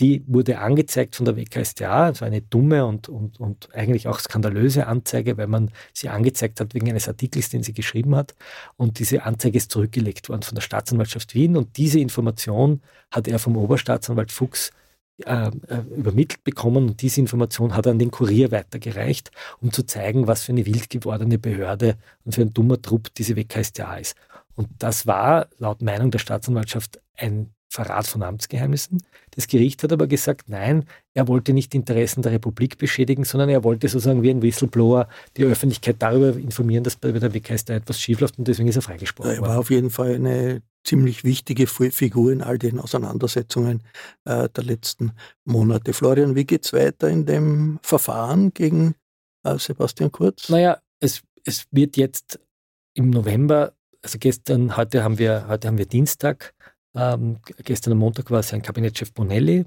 die 0.00 0.24
wurde 0.26 0.58
angezeigt 0.58 1.16
von 1.16 1.26
der 1.26 1.36
WKStA. 1.36 2.08
Das 2.10 2.20
war 2.22 2.28
eine 2.28 2.40
dumme 2.40 2.86
und, 2.86 3.08
und, 3.08 3.38
und 3.38 3.68
eigentlich 3.74 4.08
auch 4.08 4.18
skandalöse 4.18 4.86
Anzeige, 4.86 5.36
weil 5.36 5.46
man 5.46 5.70
sie 5.92 6.08
angezeigt 6.08 6.60
hat 6.60 6.72
wegen 6.72 6.88
eines 6.88 7.08
Artikels, 7.08 7.50
den 7.50 7.62
sie 7.62 7.74
geschrieben 7.74 8.16
hat. 8.16 8.34
Und 8.76 8.98
diese 8.98 9.24
Anzeige 9.24 9.58
ist 9.58 9.70
zurückgelegt 9.70 10.30
worden 10.30 10.42
von 10.42 10.54
der 10.54 10.62
Staatsanwaltschaft 10.62 11.34
Wien. 11.34 11.56
Und 11.56 11.76
diese 11.76 12.00
Information 12.00 12.80
hat 13.10 13.28
er 13.28 13.38
vom 13.38 13.56
Oberstaatsanwalt 13.56 14.32
Fuchs 14.32 14.70
äh, 15.26 15.50
äh 15.68 15.82
übermittelt 15.96 16.44
bekommen 16.44 16.88
und 16.88 17.02
diese 17.02 17.20
Information 17.20 17.74
hat 17.74 17.86
er 17.86 17.92
an 17.92 17.98
den 17.98 18.10
Kurier 18.10 18.50
weitergereicht, 18.50 19.30
um 19.60 19.72
zu 19.72 19.84
zeigen, 19.84 20.26
was 20.26 20.44
für 20.44 20.52
eine 20.52 20.66
wild 20.66 20.90
gewordene 20.90 21.38
Behörde 21.38 21.96
und 22.24 22.34
für 22.34 22.42
ein 22.42 22.54
dummer 22.54 22.80
Trupp 22.80 23.14
diese 23.14 23.36
WKStA 23.36 23.96
ist. 23.96 24.16
Und 24.54 24.68
das 24.78 25.06
war 25.06 25.48
laut 25.58 25.82
Meinung 25.82 26.10
der 26.10 26.18
Staatsanwaltschaft 26.18 27.00
ein 27.16 27.54
Verrat 27.72 28.08
von 28.08 28.24
Amtsgeheimnissen. 28.24 29.00
Das 29.30 29.46
Gericht 29.46 29.84
hat 29.84 29.92
aber 29.92 30.08
gesagt, 30.08 30.48
nein, 30.48 30.86
er 31.14 31.28
wollte 31.28 31.52
nicht 31.52 31.72
die 31.72 31.76
Interessen 31.76 32.20
der 32.20 32.32
Republik 32.32 32.78
beschädigen, 32.78 33.22
sondern 33.22 33.48
er 33.48 33.62
wollte 33.62 33.88
sozusagen 33.88 34.24
wie 34.24 34.30
ein 34.30 34.42
Whistleblower 34.42 35.08
die 35.36 35.44
Öffentlichkeit 35.44 35.96
darüber 36.00 36.36
informieren, 36.36 36.82
dass 36.82 36.96
bei 36.96 37.12
der 37.12 37.32
WKS 37.32 37.66
da 37.66 37.74
etwas 37.74 38.00
schiefläuft 38.00 38.38
und 38.38 38.48
deswegen 38.48 38.68
ist 38.68 38.74
er 38.74 38.82
freigesprochen 38.82 39.30
worden. 39.30 39.44
Er 39.44 39.48
war 39.48 39.58
auf 39.60 39.70
jeden 39.70 39.90
Fall 39.90 40.16
eine 40.16 40.62
ziemlich 40.82 41.22
wichtige 41.22 41.68
Figur 41.68 42.32
in 42.32 42.42
all 42.42 42.58
den 42.58 42.80
Auseinandersetzungen 42.80 43.84
äh, 44.24 44.48
der 44.48 44.64
letzten 44.64 45.12
Monate. 45.44 45.92
Florian, 45.92 46.34
wie 46.34 46.44
geht 46.44 46.64
es 46.64 46.72
weiter 46.72 47.08
in 47.08 47.24
dem 47.24 47.78
Verfahren 47.82 48.52
gegen 48.52 48.96
äh, 49.44 49.56
Sebastian 49.58 50.10
Kurz? 50.10 50.48
Naja, 50.48 50.80
es, 50.98 51.22
es 51.44 51.66
wird 51.70 51.96
jetzt 51.96 52.40
im 52.94 53.10
November 53.10 53.74
also 54.02 54.18
gestern, 54.18 54.76
heute 54.76 55.04
haben 55.04 55.18
wir, 55.18 55.46
heute 55.48 55.68
haben 55.68 55.78
wir 55.78 55.86
Dienstag, 55.86 56.54
ähm, 56.94 57.38
gestern 57.64 57.92
am 57.92 57.98
Montag 57.98 58.30
war 58.30 58.40
es 58.40 58.52
ein 58.52 58.62
Kabinettschef 58.62 59.12
Bonelli, 59.12 59.64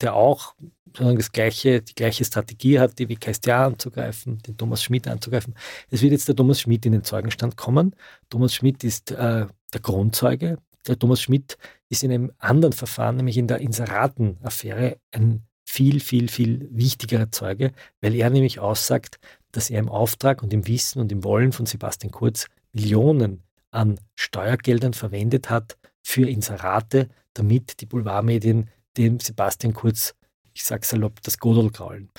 der 0.00 0.14
auch 0.14 0.54
das 0.98 1.32
gleiche, 1.32 1.82
die 1.82 1.94
gleiche 1.94 2.24
Strategie 2.24 2.78
hat, 2.78 2.98
die 2.98 3.08
WKStA 3.08 3.66
anzugreifen, 3.66 4.38
den 4.38 4.56
Thomas 4.56 4.82
Schmidt 4.82 5.06
anzugreifen. 5.08 5.54
Es 5.90 6.02
wird 6.02 6.12
jetzt 6.12 6.28
der 6.28 6.36
Thomas 6.36 6.60
Schmidt 6.60 6.84
in 6.86 6.92
den 6.92 7.04
Zeugenstand 7.04 7.56
kommen. 7.56 7.94
Thomas 8.28 8.54
Schmidt 8.54 8.84
ist 8.84 9.12
äh, 9.12 9.46
der 9.72 9.80
Grundzeuge. 9.80 10.58
Der 10.86 10.98
Thomas 10.98 11.20
Schmidt 11.22 11.58
ist 11.88 12.02
in 12.02 12.10
einem 12.10 12.32
anderen 12.38 12.72
Verfahren, 12.72 13.16
nämlich 13.16 13.36
in 13.36 13.46
der 13.46 13.58
Inseraten-Affäre, 13.58 14.98
ein 15.12 15.42
viel, 15.64 16.00
viel, 16.00 16.28
viel 16.28 16.68
wichtigerer 16.72 17.30
Zeuge, 17.30 17.72
weil 18.00 18.14
er 18.14 18.30
nämlich 18.30 18.58
aussagt, 18.58 19.20
dass 19.52 19.70
er 19.70 19.78
im 19.78 19.88
Auftrag 19.88 20.42
und 20.42 20.52
im 20.52 20.66
Wissen 20.66 21.00
und 21.00 21.12
im 21.12 21.22
Wollen 21.22 21.52
von 21.52 21.66
Sebastian 21.66 22.10
Kurz 22.10 22.46
Millionen 22.72 23.42
an 23.70 24.00
Steuergeldern 24.16 24.94
verwendet 24.94 25.48
hat 25.48 25.76
für 26.02 26.28
Inserate, 26.28 27.08
damit 27.34 27.80
die 27.80 27.86
Boulevardmedien 27.86 28.68
dem 28.96 29.20
Sebastian 29.20 29.74
Kurz, 29.74 30.14
ich 30.52 30.64
sage 30.64 30.84
salopp, 30.84 31.22
das 31.22 31.38
Godel 31.38 31.70
kraulen. 31.70 32.10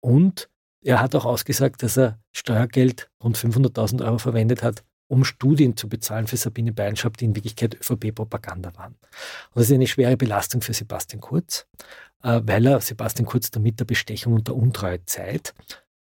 Und 0.00 0.48
er 0.82 1.00
hat 1.00 1.14
auch 1.14 1.24
ausgesagt, 1.24 1.82
dass 1.82 1.98
er 1.98 2.18
Steuergeld 2.32 3.10
rund 3.22 3.36
500.000 3.36 4.04
Euro 4.04 4.18
verwendet 4.18 4.62
hat, 4.62 4.82
um 5.08 5.24
Studien 5.24 5.76
zu 5.76 5.88
bezahlen 5.88 6.26
für 6.26 6.36
Sabine 6.36 6.72
Beinschab, 6.72 7.16
die 7.16 7.24
in 7.24 7.34
Wirklichkeit 7.34 7.74
ÖVP-Propaganda 7.74 8.74
waren. 8.76 8.92
Und 8.92 9.56
das 9.56 9.64
ist 9.64 9.72
eine 9.72 9.88
schwere 9.88 10.16
Belastung 10.16 10.62
für 10.62 10.72
Sebastian 10.72 11.20
Kurz, 11.20 11.66
äh, 12.22 12.40
weil 12.44 12.66
er 12.66 12.80
Sebastian 12.80 13.26
Kurz 13.26 13.50
damit 13.50 13.80
der 13.80 13.84
Bestechung 13.84 14.34
und 14.34 14.46
der 14.46 14.56
Untreue 14.56 15.04
zeigt. 15.04 15.54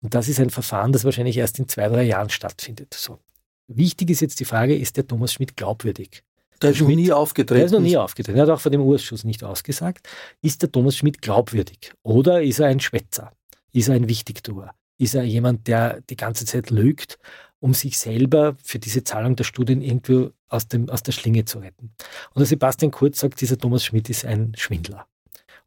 Und 0.03 0.15
das 0.15 0.29
ist 0.29 0.39
ein 0.39 0.51
Verfahren, 0.51 0.93
das 0.93 1.05
wahrscheinlich 1.05 1.39
erst 1.39 1.59
in 1.59 1.69
zwei, 1.69 1.89
drei 1.89 2.03
Jahren 2.03 2.29
stattfindet. 2.29 2.95
So. 2.95 3.19
Wichtig 3.67 4.11
ist 4.11 4.21
jetzt 4.21 4.41
die 4.41 4.45
Frage, 4.45 4.77
ist 4.77 4.97
der 4.97 5.07
Thomas 5.07 5.33
Schmidt 5.33 5.57
glaubwürdig? 5.57 6.23
Der 6.63 6.71
ist 6.71 6.81
noch 6.81 6.89
nie 6.89 7.13
aufgetreten. 7.13 7.59
Der 7.59 7.67
ist 7.67 7.73
noch 7.73 7.81
nie 7.81 7.97
aufgetreten. 7.97 8.39
Er 8.39 8.43
hat 8.43 8.51
auch 8.51 8.61
vor 8.61 8.71
dem 8.71 8.81
Urschuss 8.81 9.25
nicht 9.25 9.45
ausgesagt. 9.45 10.09
Ist 10.43 10.63
der 10.63 10.73
Thomas 10.73 10.97
Schmidt 10.97 11.23
glaubwürdig? 11.23 11.93
Oder 12.03 12.43
ist 12.43 12.59
er 12.59 12.67
ein 12.67 12.81
Schwätzer? 12.81 13.33
Ist 13.73 13.89
er 13.89 13.95
ein 13.95 14.09
Wichtigtuer? 14.09 14.75
Ist 14.99 15.15
er 15.15 15.23
jemand, 15.23 15.69
der 15.69 16.01
die 16.03 16.17
ganze 16.17 16.45
Zeit 16.45 16.71
lügt, 16.71 17.19
um 17.61 17.75
sich 17.75 17.99
selber 17.99 18.57
für 18.63 18.79
diese 18.79 19.05
Zahlung 19.05 19.37
der 19.37 19.45
Studien 19.45 19.81
irgendwo 19.83 20.31
aus, 20.49 20.67
dem, 20.67 20.89
aus 20.89 21.03
der 21.03 21.13
Schlinge 21.13 21.45
zu 21.45 21.61
retten? 21.61 21.93
Und 22.35 22.41
der 22.41 22.47
Sebastian 22.47 22.91
Kurz 22.91 23.21
sagt, 23.21 23.41
dieser 23.41 23.59
Thomas 23.59 23.85
Schmidt 23.85 24.11
ist 24.11 24.25
ein 24.25 24.53
Schwindler. 24.57 25.07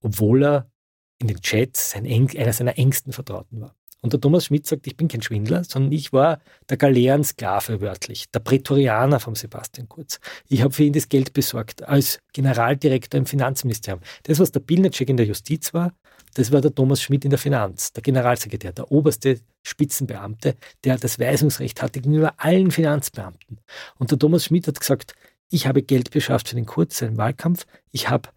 Obwohl 0.02 0.44
er 0.44 0.72
in 1.20 1.28
den 1.28 1.40
Chats 1.42 1.92
sein, 1.92 2.06
einer 2.06 2.54
seiner 2.54 2.78
engsten 2.78 3.14
Vertrauten 3.14 3.62
war. 3.62 3.76
Und 4.02 4.14
der 4.14 4.20
Thomas 4.20 4.46
Schmidt 4.46 4.66
sagt, 4.66 4.88
ich 4.88 4.98
bin 4.98 5.08
kein 5.08 5.22
Schwindler, 5.22 5.64
sondern 5.64 5.92
ich 5.92 6.12
war 6.12 6.40
der 6.70 6.78
Galeerensklave 6.78 7.82
wörtlich, 7.82 8.30
der 8.32 8.40
Prätorianer 8.40 9.20
vom 9.20 9.36
Sebastian 9.36 9.88
Kurz. 9.88 10.20
Ich 10.48 10.64
habe 10.64 10.74
für 10.74 10.84
ihn 10.84 10.94
das 10.94 11.08
Geld 11.08 11.34
besorgt 11.34 11.84
als 11.84 12.20
Generaldirektor 12.34 13.20
im 13.20 13.28
Finanzministerium. 13.28 14.02
Das, 14.24 14.40
was 14.40 14.52
der 14.52 14.62
Pilnacek 14.62 15.08
in 15.10 15.18
der 15.18 15.28
Justiz 15.28 15.74
war, 15.74 15.94
das 16.34 16.52
war 16.52 16.62
der 16.62 16.74
Thomas 16.74 17.02
Schmidt 17.02 17.26
in 17.26 17.30
der 17.30 17.40
Finanz, 17.40 17.94
der 17.94 18.02
Generalsekretär, 18.02 18.72
der 18.72 18.92
oberste 18.92 19.40
Spitzenbeamte, 19.64 20.56
der 20.84 20.98
das 20.98 21.20
Weisungsrecht 21.20 21.82
hatte 21.82 22.02
gegenüber 22.02 22.34
allen 22.38 22.72
Finanzbeamten. 22.72 23.60
Und 24.00 24.12
der 24.12 24.18
Thomas 24.18 24.46
Schmidt 24.46 24.68
hat 24.68 24.80
gesagt, 24.80 25.14
ich 25.50 25.68
habe 25.68 25.84
Geld 25.84 26.10
beschafft 26.10 26.50
für 26.50 26.56
den 26.56 26.66
Kurz, 26.66 26.98
seinen 26.98 27.18
Wahlkampf, 27.18 27.66
ich 27.92 28.10
habe 28.10 28.30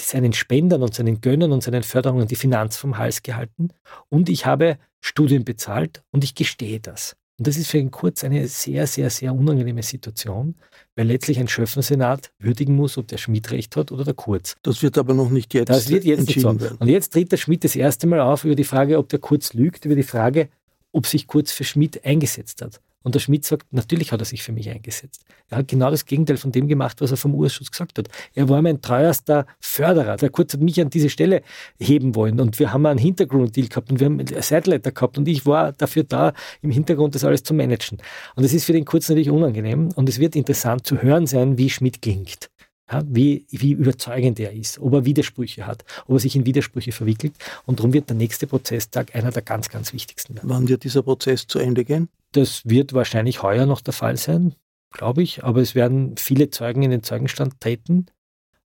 seinen 0.00 0.32
Spendern 0.32 0.82
und 0.82 0.94
seinen 0.94 1.20
Gönnern 1.20 1.52
und 1.52 1.62
seinen 1.62 1.82
Förderungen 1.82 2.28
die 2.28 2.36
Finanz 2.36 2.76
vom 2.76 2.98
Hals 2.98 3.22
gehalten 3.22 3.70
und 4.08 4.28
ich 4.28 4.46
habe 4.46 4.78
Studien 5.00 5.44
bezahlt 5.44 6.02
und 6.10 6.24
ich 6.24 6.34
gestehe 6.34 6.80
das. 6.80 7.16
Und 7.38 7.46
das 7.46 7.58
ist 7.58 7.70
für 7.70 7.78
ihn 7.78 7.90
Kurz 7.90 8.24
eine 8.24 8.48
sehr, 8.48 8.86
sehr, 8.86 9.10
sehr 9.10 9.34
unangenehme 9.34 9.82
Situation, 9.82 10.54
weil 10.94 11.06
letztlich 11.06 11.38
ein 11.38 11.48
Schöffensenat 11.48 12.32
würdigen 12.38 12.74
muss, 12.74 12.96
ob 12.96 13.08
der 13.08 13.18
Schmidt 13.18 13.50
recht 13.50 13.76
hat 13.76 13.92
oder 13.92 14.04
der 14.04 14.14
Kurz. 14.14 14.56
Das 14.62 14.82
wird 14.82 14.96
aber 14.96 15.12
noch 15.12 15.28
nicht 15.28 15.52
jetzt 15.52 15.68
Das 15.68 15.90
wird 15.90 16.04
jetzt 16.04 16.20
entschieden 16.20 16.52
nicht 16.52 16.60
so. 16.60 16.64
werden. 16.64 16.78
Und 16.78 16.88
jetzt 16.88 17.12
tritt 17.12 17.30
der 17.30 17.36
Schmidt 17.36 17.62
das 17.62 17.76
erste 17.76 18.06
Mal 18.06 18.20
auf 18.20 18.44
über 18.44 18.54
die 18.54 18.64
Frage, 18.64 18.98
ob 18.98 19.10
der 19.10 19.18
Kurz 19.18 19.52
lügt, 19.52 19.84
über 19.84 19.94
die 19.94 20.02
Frage, 20.02 20.48
ob 20.92 21.06
sich 21.06 21.26
Kurz 21.26 21.52
für 21.52 21.64
Schmidt 21.64 22.02
eingesetzt 22.06 22.62
hat. 22.62 22.80
Und 23.06 23.14
der 23.14 23.20
Schmidt 23.20 23.44
sagt, 23.44 23.72
natürlich 23.72 24.10
hat 24.10 24.20
er 24.20 24.24
sich 24.24 24.42
für 24.42 24.50
mich 24.50 24.68
eingesetzt. 24.68 25.24
Er 25.48 25.58
hat 25.58 25.68
genau 25.68 25.92
das 25.92 26.06
Gegenteil 26.06 26.38
von 26.38 26.50
dem 26.50 26.66
gemacht, 26.66 27.00
was 27.00 27.12
er 27.12 27.16
vom 27.16 27.36
Urschuss 27.36 27.70
gesagt 27.70 27.98
hat. 27.98 28.08
Er 28.34 28.48
war 28.48 28.60
mein 28.62 28.82
treuerster 28.82 29.46
Förderer. 29.60 30.16
Der 30.16 30.28
Kurz 30.28 30.54
hat 30.54 30.60
mich 30.60 30.80
an 30.80 30.90
diese 30.90 31.08
Stelle 31.08 31.42
heben 31.78 32.16
wollen. 32.16 32.40
Und 32.40 32.58
wir 32.58 32.72
haben 32.72 32.84
einen 32.84 32.98
Hintergrunddeal 32.98 33.68
gehabt 33.68 33.92
und 33.92 34.00
wir 34.00 34.06
haben 34.06 34.18
einen 34.18 34.42
Sideletter 34.42 34.90
gehabt. 34.90 35.18
Und 35.18 35.28
ich 35.28 35.46
war 35.46 35.70
dafür 35.70 36.02
da, 36.02 36.32
im 36.62 36.72
Hintergrund 36.72 37.14
das 37.14 37.22
alles 37.22 37.44
zu 37.44 37.54
managen. 37.54 37.98
Und 38.34 38.42
das 38.42 38.52
ist 38.52 38.64
für 38.64 38.72
den 38.72 38.84
Kurz 38.84 39.08
natürlich 39.08 39.30
unangenehm. 39.30 39.90
Und 39.94 40.08
es 40.08 40.18
wird 40.18 40.34
interessant 40.34 40.84
zu 40.84 41.00
hören 41.00 41.28
sein, 41.28 41.58
wie 41.58 41.70
Schmidt 41.70 42.02
klingt. 42.02 42.50
Ja, 42.90 43.02
wie, 43.04 43.46
wie 43.50 43.72
überzeugend 43.72 44.38
er 44.38 44.52
ist, 44.52 44.78
ob 44.78 44.92
er 44.92 45.04
Widersprüche 45.04 45.66
hat, 45.66 45.84
ob 46.06 46.16
er 46.16 46.20
sich 46.20 46.36
in 46.36 46.46
Widersprüche 46.46 46.92
verwickelt. 46.92 47.34
Und 47.64 47.80
darum 47.80 47.92
wird 47.92 48.08
der 48.08 48.16
nächste 48.16 48.46
Prozesstag 48.46 49.14
einer 49.14 49.32
der 49.32 49.42
ganz, 49.42 49.68
ganz 49.68 49.92
wichtigsten 49.92 50.36
werden. 50.36 50.48
Wann 50.48 50.68
wird 50.68 50.84
dieser 50.84 51.02
Prozess 51.02 51.48
zu 51.48 51.58
Ende 51.58 51.84
gehen? 51.84 52.08
Das 52.30 52.62
wird 52.64 52.92
wahrscheinlich 52.92 53.42
heuer 53.42 53.66
noch 53.66 53.80
der 53.80 53.92
Fall 53.92 54.16
sein, 54.16 54.54
glaube 54.92 55.22
ich. 55.22 55.42
Aber 55.42 55.60
es 55.60 55.74
werden 55.74 56.16
viele 56.16 56.50
Zeugen 56.50 56.82
in 56.82 56.92
den 56.92 57.02
Zeugenstand 57.02 57.60
treten. 57.60 58.06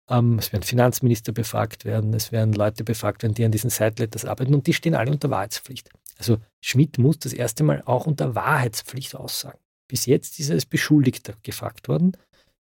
Ähm, 0.10 0.38
es 0.38 0.52
werden 0.52 0.64
Finanzminister 0.64 1.32
befragt 1.32 1.86
werden, 1.86 2.14
es 2.14 2.32
werden 2.34 2.54
Leute 2.54 2.84
befragt 2.84 3.24
werden, 3.24 3.36
die 3.36 3.46
an 3.46 3.52
diesen 3.52 3.70
Sideletters 3.70 4.26
arbeiten 4.26 4.54
und 4.54 4.68
die 4.68 4.74
stehen 4.74 4.96
alle 4.96 5.12
unter 5.12 5.30
Wahrheitspflicht. 5.30 5.90
Also 6.18 6.38
Schmidt 6.60 6.98
muss 6.98 7.20
das 7.20 7.32
erste 7.32 7.64
Mal 7.64 7.84
auch 7.86 8.06
unter 8.06 8.36
Wahrheitspflicht 8.36 9.16
aussagen. 9.16 9.60
Bis 9.88 10.06
jetzt 10.06 10.40
ist 10.40 10.50
er 10.50 10.56
als 10.56 10.66
Beschuldigter 10.66 11.34
gefragt 11.42 11.88
worden. 11.88 12.14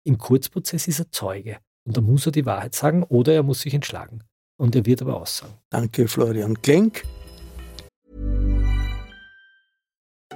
Im 0.08 0.18
Kurzprozess 0.18 0.88
ist 0.88 1.00
er 1.00 1.12
Zeuge. 1.12 1.58
Und 1.86 1.98
da 1.98 2.02
muss 2.02 2.26
er 2.26 2.32
die 2.32 2.46
Wahrheit 2.46 2.74
sagen 2.74 3.04
oder 3.04 3.34
er 3.34 3.44
muss 3.44 3.60
sich 3.60 3.74
entschlagen. 3.74 4.24
Und 4.58 4.74
er 4.74 4.86
wird 4.86 5.02
aber 5.02 5.20
aussagen. 5.20 5.54
Danke, 5.70 6.08
Florian 6.08 6.62
Klenk. 6.62 7.04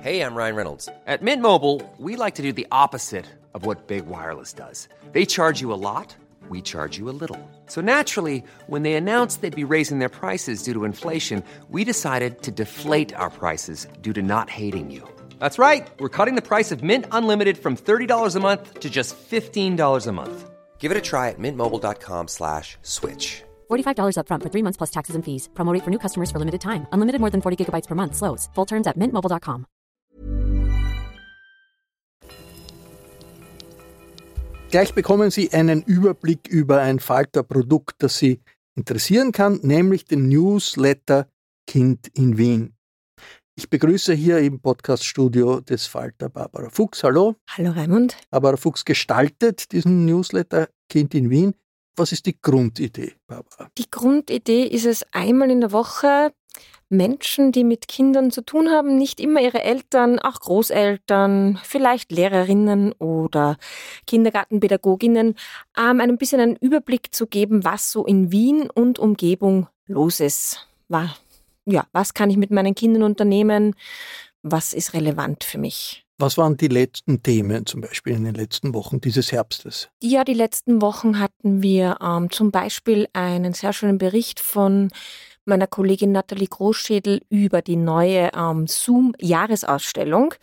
Hey, 0.02 0.22
I'm 0.24 0.36
Ryan 0.36 0.56
Reynolds. 0.56 0.90
At 1.06 1.22
Mint 1.22 1.42
Mobile, 1.42 1.80
we 1.98 2.18
like 2.18 2.36
to 2.36 2.42
do 2.42 2.52
the 2.52 2.68
opposite 2.70 3.26
of 3.54 3.66
what 3.66 3.88
Big 3.88 4.06
Wireless 4.08 4.54
does. 4.54 4.90
They 5.14 5.26
charge 5.26 5.62
you 5.62 5.72
a 5.72 5.80
lot, 5.80 6.18
we 6.50 6.62
charge 6.62 6.98
you 6.98 7.10
a 7.10 7.16
little. 7.16 7.40
So 7.68 7.82
naturally, 7.82 8.44
when 8.68 8.84
they 8.84 8.96
announced 8.96 9.42
they'd 9.42 9.56
be 9.56 9.64
raising 9.64 10.00
their 10.00 10.10
prices 10.10 10.64
due 10.64 10.74
to 10.74 10.84
inflation, 10.84 11.44
we 11.70 11.86
decided 11.86 12.42
to 12.42 12.52
deflate 12.52 13.14
our 13.16 13.30
prices 13.30 13.88
due 14.02 14.14
to 14.14 14.22
not 14.22 14.50
hating 14.50 14.92
you. 14.92 15.08
That's 15.42 15.58
right. 15.58 15.90
We're 15.98 16.16
cutting 16.18 16.36
the 16.36 16.48
price 16.48 16.72
of 16.72 16.84
Mint 16.84 17.06
Unlimited 17.12 17.58
from 17.58 17.76
$30 17.76 18.36
a 18.36 18.40
month 18.40 18.80
to 18.80 18.90
just 18.92 19.16
$15 19.18 20.08
a 20.08 20.12
month. 20.12 20.52
Give 20.78 20.92
it 20.92 20.98
a 20.98 21.02
try 21.02 21.30
at 21.30 21.40
mintmobile.com 21.40 22.28
slash 22.28 22.78
switch. 22.84 23.44
$45 23.72 24.20
up 24.20 24.28
front 24.28 24.44
for 24.44 24.50
three 24.50 24.62
months 24.62 24.78
plus 24.78 24.92
taxes 24.92 25.16
and 25.16 25.26
fees. 25.26 25.50
Promo 25.56 25.74
rate 25.74 25.84
for 25.84 25.90
new 25.90 25.98
customers 25.98 26.30
for 26.30 26.38
limited 26.38 26.62
time. 26.62 26.86
Unlimited 26.94 27.20
more 27.20 27.32
than 27.32 27.42
40 27.42 27.58
gigabytes 27.58 27.88
per 27.88 27.96
month. 27.96 28.16
Slows. 28.16 28.50
Full 28.54 28.66
terms 28.66 28.88
at 28.88 28.98
mintmobile.com. 28.98 29.66
Gleich 34.70 34.94
bekommen 34.94 35.32
Sie 35.32 35.52
einen 35.52 35.82
Überblick 35.82 36.48
über 36.48 36.82
ein 36.82 37.00
Falter-Produkt, 37.00 37.96
das 38.04 38.20
Sie 38.20 38.42
interessieren 38.76 39.32
kann, 39.32 39.60
nämlich 39.64 40.06
den 40.06 40.30
Newsletter 40.30 41.28
Kind 41.68 42.08
in 42.14 42.38
Wien. 42.38 42.74
Ich 43.56 43.70
begrüße 43.70 44.14
hier 44.14 44.40
im 44.40 44.62
Podcaststudio 44.62 45.60
des 45.60 45.86
Falter 45.86 46.30
Barbara 46.30 46.70
Fuchs. 46.70 47.04
Hallo. 47.04 47.36
Hallo 47.50 47.72
Raimund. 47.72 48.16
Barbara 48.30 48.56
Fuchs 48.56 48.86
gestaltet 48.86 49.74
diesen 49.74 50.06
Newsletter 50.06 50.70
Kind 50.90 51.14
in 51.14 51.30
Wien. 51.30 51.54
Was 51.98 52.14
ist 52.14 52.26
die 52.26 52.40
Grundidee, 52.42 53.14
Barbara? 53.28 53.70
Die 53.78 53.92
Grundidee 53.92 54.64
ist 54.64 54.86
es, 54.86 55.06
einmal 55.12 55.52
in 55.52 55.60
der 55.60 55.74
Woche 55.74 56.32
Menschen, 56.88 57.52
die 57.52 57.66
mit 57.66 57.88
Kindern 57.90 58.32
zu 58.32 58.44
tun 58.44 58.70
haben, 58.70 58.98
nicht 58.98 59.20
immer 59.20 59.42
ihre 59.42 59.64
Eltern, 59.64 60.20
auch 60.20 60.40
Großeltern, 60.40 61.60
vielleicht 61.64 62.12
Lehrerinnen 62.12 62.94
oder 62.94 63.58
Kindergartenpädagoginnen, 64.08 65.36
ähm, 65.78 66.00
ein 66.00 66.18
bisschen 66.18 66.40
einen 66.40 66.56
Überblick 66.56 67.14
zu 67.14 67.28
geben, 67.28 67.66
was 67.66 67.92
so 67.92 68.06
in 68.06 68.32
Wien 68.32 68.70
und 68.70 68.98
Umgebung 68.98 69.68
los 69.88 70.20
ist. 70.20 70.68
War, 70.88 71.16
ja, 71.66 71.86
was 71.92 72.14
kann 72.14 72.30
ich 72.30 72.38
mit 72.38 72.52
meinen 72.52 72.76
Kindern 72.76 73.04
unternehmen? 73.04 73.76
Was 74.44 74.74
ist 74.74 74.94
relevant 74.94 75.44
für 75.44 75.58
mich? 75.58 76.06
Was 76.18 76.38
waren 76.38 76.56
die 76.56 76.68
letzten 76.68 77.24
Themen 77.24 77.66
zum 77.66 77.82
Beispiel 77.82 78.14
in 78.14 78.26
den 78.26 78.36
letzten 78.36 78.76
Wochen 78.76 79.02
dieses 79.02 79.32
Herbstes? 79.32 79.90
Ja, 80.04 80.24
die 80.24 80.36
letzten 80.36 80.82
Wochen 80.82 81.20
hatten 81.20 81.64
wir 81.64 81.98
ähm, 82.00 82.30
zum 82.30 82.52
Beispiel 82.52 83.08
einen 83.14 83.54
sehr 83.54 83.74
schönen 83.74 83.98
Bericht 83.98 84.40
von 84.40 84.90
meiner 85.46 85.66
Kollegin 85.66 86.12
Nathalie 86.12 86.48
Großschädel 86.48 87.22
über 87.30 87.64
die 87.64 87.76
neue 87.76 88.30
ähm, 88.36 88.68
Zoom-Jahresausstellung. 88.68 90.36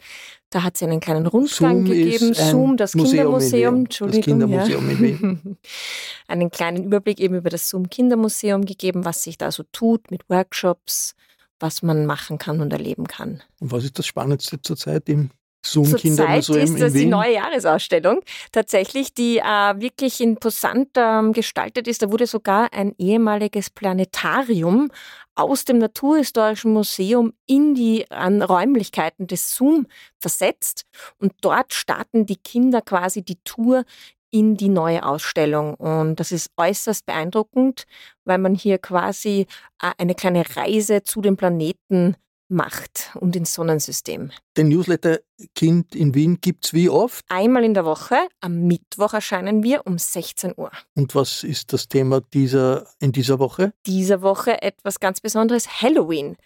Da 0.51 0.63
hat 0.63 0.79
sie 0.79 0.87
einen 0.87 1.01
kleinen 1.01 1.27
Rundgang 1.27 1.85
Zoom 1.85 1.85
gegeben. 1.85 2.33
Zoom, 2.33 2.77
das 2.77 2.93
Kindermuseum, 2.93 3.77
Entschuldigung. 3.81 4.39
Das 4.39 4.49
Kindermuseum 4.49 4.87
ja. 4.87 4.93
in 4.93 5.01
Wien. 5.01 5.59
einen 6.29 6.51
kleinen 6.51 6.85
Überblick 6.85 7.21
eben 7.21 7.35
über 7.35 7.51
das 7.51 7.69
Zoom 7.69 7.91
Kindermuseum 7.91 8.65
gegeben, 8.65 9.05
was 9.05 9.23
sich 9.23 9.37
da 9.37 9.53
so 9.53 9.65
tut 9.73 10.11
mit 10.11 10.29
Workshops, 10.31 11.15
was 11.61 11.83
man 11.83 12.07
machen 12.07 12.39
kann 12.39 12.61
und 12.61 12.73
erleben 12.73 13.07
kann. 13.07 13.43
Und 13.61 13.73
was 13.73 13.85
ist 13.85 13.99
das 13.99 14.07
Spannendste 14.07 14.63
zurzeit 14.63 15.09
im 15.09 15.31
Zoom 15.65 15.85
Zurzeit 15.85 16.01
Kindermuseum 16.03 16.59
ist 16.59 16.81
das 16.81 16.93
die 16.93 17.07
neue 17.07 17.35
Jahresausstellung, 17.35 18.21
tatsächlich, 18.53 19.13
die 19.13 19.39
äh, 19.39 19.43
wirklich 19.43 20.21
imposant 20.21 20.91
ähm, 20.97 21.33
gestaltet 21.33 21.89
ist. 21.89 22.03
Da 22.03 22.11
wurde 22.11 22.27
sogar 22.27 22.73
ein 22.73 22.95
ehemaliges 22.99 23.71
Planetarium 23.71 24.91
aus 25.35 25.65
dem 25.65 25.79
Naturhistorischen 25.79 26.73
Museum 26.73 27.33
in 27.47 27.75
die 27.75 28.11
an 28.11 28.43
Räumlichkeiten 28.43 29.27
des 29.27 29.55
Zoom 29.55 29.87
versetzt. 30.19 30.85
Und 31.19 31.33
dort 31.41 31.75
starten 31.75 32.27
die 32.27 32.37
Kinder 32.37 32.81
quasi 32.81 33.23
die 33.23 33.39
Tour 33.45 33.85
in 34.31 34.57
die 34.57 34.69
neue 34.69 35.05
Ausstellung. 35.05 35.75
Und 35.75 36.17
das 36.21 36.33
ist 36.33 36.51
äußerst 36.57 37.07
beeindruckend, 37.07 37.85
weil 38.25 38.39
man 38.39 38.55
hier 38.55 38.79
quasi 38.79 39.47
äh, 39.83 39.93
eine 39.99 40.15
kleine 40.15 40.45
Reise 40.57 41.03
zu 41.03 41.21
den 41.21 41.37
Planeten 41.37 42.17
macht 42.49 43.11
und 43.15 43.37
ins 43.37 43.55
Sonnensystem. 43.55 44.31
Den 44.57 44.69
Newsletter 44.69 45.19
Kind 45.55 45.95
in 45.95 46.15
Wien 46.15 46.41
gibt's 46.41 46.73
wie 46.73 46.89
oft? 46.89 47.25
Einmal 47.29 47.65
in 47.65 47.75
der 47.75 47.85
Woche, 47.85 48.17
am 48.41 48.67
Mittwoch 48.67 49.13
erscheinen 49.13 49.63
wir 49.63 49.87
um 49.87 49.99
16 49.99 50.55
Uhr. 50.57 50.71
Und 50.95 51.15
was 51.15 51.45
ist 51.45 51.73
das 51.73 51.89
Thema 51.89 52.21
dieser, 52.21 52.87
in 53.01 53.13
dieser 53.13 53.39
Woche? 53.39 53.73
Diese 53.87 54.23
Woche 54.23 54.63
etwas 54.63 54.99
ganz 55.01 55.21
Besonderes, 55.21 55.83
Halloween. 55.83 56.37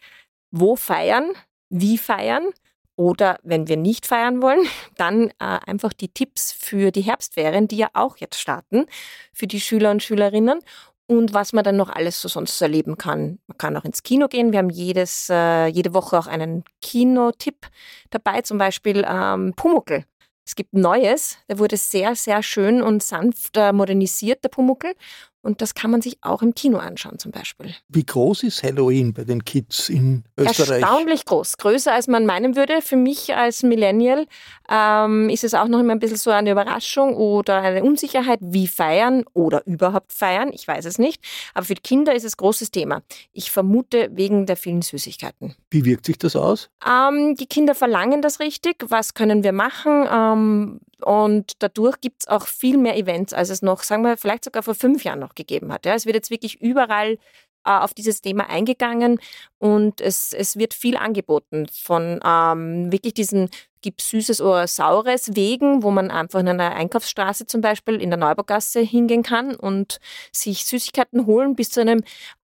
Wo 0.50 0.76
feiern? 0.76 1.32
Wie 1.70 1.98
feiern? 1.98 2.50
Oder 2.96 3.38
wenn 3.42 3.68
wir 3.68 3.76
nicht 3.76 4.06
feiern 4.06 4.42
wollen, 4.42 4.66
dann 4.96 5.30
äh, 5.30 5.32
einfach 5.38 5.92
die 5.92 6.08
Tipps 6.08 6.52
für 6.52 6.90
die 6.90 7.00
Herbstferien, 7.02 7.68
die 7.68 7.78
ja 7.78 7.88
auch 7.94 8.18
jetzt 8.18 8.38
starten, 8.38 8.86
für 9.32 9.46
die 9.46 9.60
Schüler 9.60 9.90
und 9.90 10.02
Schülerinnen 10.02 10.60
und 11.06 11.34
was 11.34 11.52
man 11.52 11.64
dann 11.64 11.76
noch 11.76 11.90
alles 11.90 12.20
so 12.20 12.28
sonst 12.28 12.60
erleben 12.60 12.96
kann. 12.96 13.38
Man 13.46 13.58
kann 13.58 13.76
auch 13.76 13.84
ins 13.84 14.02
Kino 14.02 14.28
gehen. 14.28 14.52
Wir 14.52 14.58
haben 14.58 14.70
jedes, 14.70 15.28
äh, 15.30 15.66
jede 15.66 15.94
Woche 15.94 16.18
auch 16.18 16.26
einen 16.26 16.64
Kinotipp 16.80 17.66
dabei, 18.10 18.42
zum 18.42 18.58
Beispiel 18.58 19.04
ähm, 19.06 19.52
Pumuckel. 19.56 20.04
Es 20.44 20.56
gibt 20.56 20.74
Neues, 20.74 21.38
der 21.48 21.58
wurde 21.58 21.76
sehr, 21.76 22.16
sehr 22.16 22.42
schön 22.42 22.82
und 22.82 23.02
sanft 23.02 23.56
äh, 23.56 23.72
modernisiert, 23.72 24.42
der 24.42 24.48
Pumuckel. 24.48 24.94
Und 25.42 25.60
das 25.60 25.74
kann 25.74 25.90
man 25.90 26.00
sich 26.00 26.18
auch 26.22 26.40
im 26.40 26.54
Kino 26.54 26.78
anschauen 26.78 27.18
zum 27.18 27.32
Beispiel. 27.32 27.74
Wie 27.88 28.06
groß 28.06 28.44
ist 28.44 28.62
Halloween 28.62 29.12
bei 29.12 29.24
den 29.24 29.44
Kids 29.44 29.88
in 29.88 30.24
Österreich? 30.36 30.82
Erstaunlich 30.82 31.24
groß, 31.24 31.58
größer 31.58 31.92
als 31.92 32.06
man 32.06 32.26
meinen 32.26 32.54
würde. 32.54 32.80
Für 32.80 32.96
mich 32.96 33.34
als 33.34 33.64
Millennial 33.64 34.26
ähm, 34.70 35.28
ist 35.28 35.42
es 35.42 35.54
auch 35.54 35.66
noch 35.66 35.80
immer 35.80 35.92
ein 35.92 35.98
bisschen 35.98 36.16
so 36.16 36.30
eine 36.30 36.52
Überraschung 36.52 37.16
oder 37.16 37.60
eine 37.60 37.82
Unsicherheit, 37.82 38.38
wie 38.40 38.68
feiern 38.68 39.24
oder 39.34 39.66
überhaupt 39.66 40.12
feiern. 40.12 40.50
Ich 40.52 40.66
weiß 40.66 40.84
es 40.84 40.98
nicht. 40.98 41.22
Aber 41.54 41.64
für 41.64 41.74
die 41.74 41.82
Kinder 41.82 42.14
ist 42.14 42.24
es 42.24 42.36
großes 42.36 42.70
Thema. 42.70 43.02
Ich 43.32 43.50
vermute 43.50 44.10
wegen 44.12 44.46
der 44.46 44.56
vielen 44.56 44.82
Süßigkeiten. 44.82 45.56
Wie 45.70 45.84
wirkt 45.84 46.06
sich 46.06 46.18
das 46.18 46.36
aus? 46.36 46.70
Ähm, 46.88 47.34
die 47.34 47.46
Kinder 47.46 47.74
verlangen 47.74 48.22
das 48.22 48.38
richtig. 48.38 48.76
Was 48.88 49.14
können 49.14 49.42
wir 49.42 49.52
machen? 49.52 50.06
Ähm, 50.10 50.80
und 51.02 51.52
dadurch 51.58 52.00
gibt 52.00 52.22
es 52.22 52.28
auch 52.28 52.46
viel 52.46 52.78
mehr 52.78 52.96
Events, 52.96 53.32
als 53.32 53.50
es 53.50 53.62
noch, 53.62 53.82
sagen 53.82 54.02
wir, 54.02 54.16
vielleicht 54.16 54.44
sogar 54.44 54.62
vor 54.62 54.74
fünf 54.74 55.04
Jahren 55.04 55.20
noch 55.20 55.34
gegeben 55.34 55.72
hat. 55.72 55.86
Ja, 55.86 55.94
es 55.94 56.06
wird 56.06 56.16
jetzt 56.16 56.30
wirklich 56.30 56.60
überall 56.60 57.18
äh, 57.64 57.70
auf 57.70 57.94
dieses 57.94 58.20
Thema 58.20 58.48
eingegangen 58.48 59.20
und 59.58 60.00
es, 60.00 60.32
es 60.32 60.56
wird 60.56 60.74
viel 60.74 60.96
angeboten 60.96 61.66
von 61.72 62.20
ähm, 62.24 62.90
wirklich 62.90 63.14
diesen 63.14 63.50
gibt 63.82 64.00
Süßes 64.00 64.40
oder 64.40 64.66
Saures 64.66 65.34
Wegen, 65.34 65.82
wo 65.82 65.90
man 65.90 66.10
einfach 66.10 66.40
in 66.40 66.48
einer 66.48 66.72
Einkaufsstraße 66.74 67.46
zum 67.46 67.60
Beispiel 67.60 68.00
in 68.00 68.10
der 68.10 68.18
Neubaugasse 68.18 68.80
hingehen 68.80 69.22
kann 69.22 69.54
und 69.54 69.98
sich 70.32 70.64
Süßigkeiten 70.64 71.26
holen 71.26 71.56
bis 71.56 71.70
zu 71.70 71.80
einem 71.80 72.02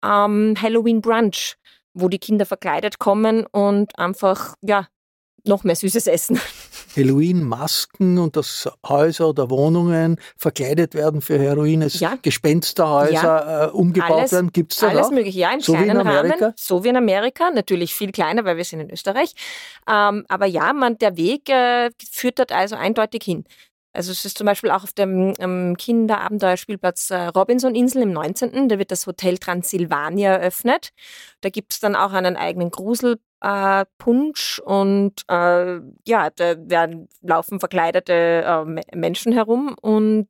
ähm, 0.04 0.54
Halloween 0.60 1.00
Brunch, 1.00 1.56
wo 1.92 2.08
die 2.08 2.18
Kinder 2.18 2.46
verkleidet 2.46 2.98
kommen 2.98 3.46
und 3.46 3.98
einfach 3.98 4.54
ja 4.62 4.86
noch 5.46 5.64
mehr 5.64 5.76
Süßes 5.76 6.06
essen. 6.06 6.40
Halloween-Masken 6.96 8.18
und 8.18 8.36
dass 8.36 8.68
Häuser 8.86 9.28
oder 9.28 9.50
Wohnungen 9.50 10.18
verkleidet 10.36 10.94
werden 10.94 11.20
für 11.20 11.38
Heroin, 11.38 11.82
es 11.82 12.00
Ja. 12.00 12.16
Gespensterhäuser 12.22 13.12
Ja. 13.12 13.64
äh, 13.66 13.70
umgebaut 13.70 14.10
Alles- 14.10 14.32
werden. 14.32 14.52
Gibt 14.52 14.72
es 14.72 14.78
das 14.80 14.90
Alles 14.90 15.10
mögliche, 15.10 15.38
ja, 15.40 15.52
im 15.52 15.60
So 15.60 15.72
wie 15.74 15.78
in 15.78 15.84
kleinen 15.84 16.00
Amerika? 16.00 16.36
Rahmen. 16.46 16.54
So 16.56 16.84
wie 16.84 16.88
in 16.88 16.96
Amerika, 16.96 17.50
natürlich 17.50 17.94
viel 17.94 18.12
kleiner, 18.12 18.44
weil 18.44 18.56
wir 18.56 18.64
sind 18.64 18.80
in 18.80 18.90
Österreich. 18.90 19.34
Ähm, 19.88 20.24
aber 20.28 20.46
ja, 20.46 20.72
man, 20.72 20.98
der 20.98 21.16
Weg 21.16 21.48
äh, 21.48 21.90
führt 22.10 22.38
dort 22.38 22.52
also 22.52 22.76
eindeutig 22.76 23.22
hin. 23.24 23.44
Also 23.92 24.10
es 24.10 24.24
ist 24.24 24.36
zum 24.38 24.46
Beispiel 24.46 24.70
auch 24.72 24.82
auf 24.82 24.92
dem 24.92 25.34
ähm, 25.38 25.76
Kinderabenteuerspielplatz 25.78 27.10
äh, 27.10 27.26
Robinson-Insel 27.26 28.02
im 28.02 28.12
19., 28.12 28.68
da 28.68 28.78
wird 28.78 28.90
das 28.90 29.06
Hotel 29.06 29.38
Transsilvania 29.38 30.32
eröffnet. 30.32 30.90
Da 31.42 31.48
gibt 31.48 31.74
es 31.74 31.80
dann 31.80 31.94
auch 31.94 32.12
einen 32.12 32.36
eigenen 32.36 32.70
Gruselpunsch 32.72 33.20
äh, 33.44 33.84
Punsch 33.98 34.58
und 34.64 35.12
äh, 35.28 35.80
ja, 36.06 36.30
da 36.34 36.54
werden, 36.58 37.08
laufen 37.20 37.60
verkleidete 37.60 38.12
äh, 38.46 38.64
Me- 38.64 38.80
Menschen 38.94 39.32
herum 39.32 39.76
und 39.82 40.28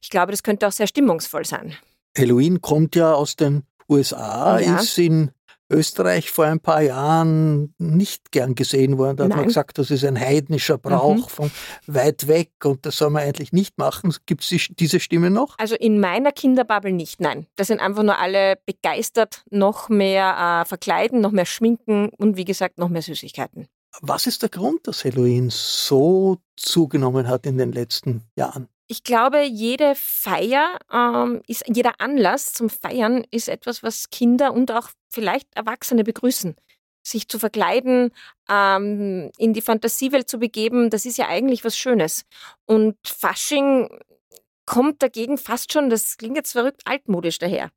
ich 0.00 0.10
glaube, 0.10 0.30
das 0.30 0.42
könnte 0.44 0.68
auch 0.68 0.72
sehr 0.72 0.86
stimmungsvoll 0.86 1.44
sein. 1.44 1.74
Halloween 2.16 2.60
kommt 2.60 2.94
ja 2.94 3.12
aus 3.14 3.34
den 3.36 3.64
USA, 3.88 4.60
Ja. 4.60 4.76
ist 4.78 4.96
in 4.98 5.32
Österreich 5.72 6.30
vor 6.30 6.44
ein 6.44 6.60
paar 6.60 6.82
Jahren 6.82 7.74
nicht 7.78 8.30
gern 8.30 8.54
gesehen 8.54 8.98
worden. 8.98 9.16
Da 9.16 9.24
hat 9.24 9.30
man 9.30 9.38
Nein. 9.38 9.44
Mhm. 9.46 9.48
gesagt, 9.48 9.78
das 9.78 9.90
ist 9.90 10.04
ein 10.04 10.18
heidnischer 10.18 10.78
Brauch 10.78 11.30
von 11.30 11.50
weit 11.86 12.28
weg 12.28 12.52
und 12.64 12.86
das 12.86 12.96
soll 12.96 13.10
man 13.10 13.22
eigentlich 13.22 13.52
nicht 13.52 13.78
machen. 13.78 14.14
Gibt 14.26 14.42
es 14.42 14.68
diese 14.70 15.00
Stimme 15.00 15.30
noch? 15.30 15.58
Also 15.58 15.74
in 15.74 16.00
meiner 16.00 16.32
Kinderbubble 16.32 16.92
nicht, 16.92 17.20
nein. 17.20 17.46
Da 17.56 17.64
sind 17.64 17.80
einfach 17.80 18.02
nur 18.02 18.18
alle 18.18 18.56
begeistert, 18.66 19.44
noch 19.50 19.88
mehr 19.88 20.62
äh, 20.62 20.68
verkleiden, 20.68 21.20
noch 21.20 21.32
mehr 21.32 21.46
schminken 21.46 22.10
und 22.18 22.36
wie 22.36 22.44
gesagt 22.44 22.78
noch 22.78 22.88
mehr 22.88 23.02
Süßigkeiten. 23.02 23.68
Was 24.00 24.26
ist 24.26 24.42
der 24.42 24.48
Grund, 24.48 24.86
dass 24.86 25.04
Halloween 25.04 25.50
so 25.50 26.38
zugenommen 26.56 27.28
hat 27.28 27.44
in 27.44 27.58
den 27.58 27.72
letzten 27.72 28.22
Jahren? 28.36 28.68
Ich 28.92 29.04
glaube, 29.04 29.42
jede 29.42 29.94
Feier, 29.94 30.78
ähm, 30.92 31.40
ist, 31.46 31.64
jeder 31.66 31.98
Anlass 31.98 32.52
zum 32.52 32.68
Feiern 32.68 33.24
ist 33.30 33.48
etwas, 33.48 33.82
was 33.82 34.10
Kinder 34.10 34.52
und 34.52 34.70
auch 34.70 34.90
vielleicht 35.08 35.48
Erwachsene 35.54 36.04
begrüßen. 36.04 36.56
sich 37.02 37.26
zu 37.26 37.38
verkleiden, 37.38 38.12
ähm, 38.50 39.32
in 39.38 39.54
die 39.54 39.62
Fantasiewelt 39.62 40.28
zu 40.28 40.38
begeben, 40.38 40.90
das 40.90 41.06
ist 41.06 41.16
ja 41.16 41.26
eigentlich 41.26 41.64
was 41.64 41.76
Schönes. 41.76 42.26
Und 42.66 42.96
Fasching 43.04 43.88
kommt 44.66 45.02
dagegen 45.02 45.38
fast 45.38 45.72
schon, 45.72 45.88
das 45.88 46.18
klingt 46.18 46.36
jetzt 46.36 46.52
verrückt, 46.52 46.82
altmodisch 46.84 47.38
daher. 47.38 47.70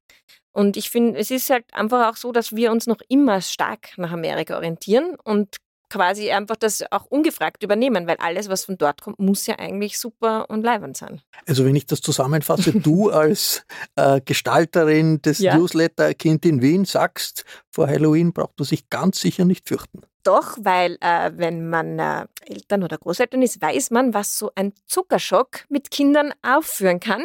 Und 0.51 0.75
ich 0.77 0.89
finde, 0.89 1.17
es 1.17 1.31
ist 1.31 1.49
halt 1.49 1.65
einfach 1.73 2.11
auch 2.11 2.17
so, 2.17 2.33
dass 2.33 2.55
wir 2.55 2.71
uns 2.71 2.87
noch 2.87 2.99
immer 3.07 3.41
stark 3.41 3.97
nach 3.97 4.11
Amerika 4.11 4.57
orientieren 4.57 5.15
und 5.23 5.55
quasi 5.89 6.31
einfach 6.31 6.55
das 6.55 6.83
auch 6.91 7.05
ungefragt 7.05 7.63
übernehmen, 7.63 8.07
weil 8.07 8.17
alles, 8.17 8.49
was 8.49 8.65
von 8.65 8.77
dort 8.77 9.01
kommt, 9.01 9.19
muss 9.19 9.45
ja 9.47 9.57
eigentlich 9.59 9.97
super 9.97 10.49
und 10.49 10.63
leibend 10.63 10.97
sein. 10.97 11.21
Also 11.47 11.65
wenn 11.65 11.75
ich 11.75 11.85
das 11.85 12.01
zusammenfasse, 12.01 12.71
du 12.79 13.09
als 13.09 13.65
äh, 13.95 14.21
Gestalterin 14.21 15.21
des 15.21 15.39
ja. 15.39 15.57
Newsletter 15.57 16.13
Kind 16.13 16.45
in 16.45 16.61
Wien 16.61 16.85
sagst, 16.85 17.45
vor 17.71 17.87
Halloween 17.87 18.33
braucht 18.33 18.57
man 18.57 18.65
sich 18.65 18.89
ganz 18.89 19.19
sicher 19.19 19.45
nicht 19.45 19.67
fürchten. 19.67 20.01
Doch, 20.25 20.57
weil 20.59 20.97
äh, 21.01 21.31
wenn 21.35 21.69
man 21.69 21.99
äh, 21.99 22.25
Eltern 22.47 22.83
oder 22.83 22.97
Großeltern 22.97 23.43
ist, 23.43 23.61
weiß 23.61 23.91
man, 23.91 24.15
was 24.15 24.39
so 24.39 24.51
ein 24.55 24.73
Zuckerschock 24.87 25.65
mit 25.69 25.91
Kindern 25.91 26.33
aufführen 26.41 26.99
kann. 26.99 27.23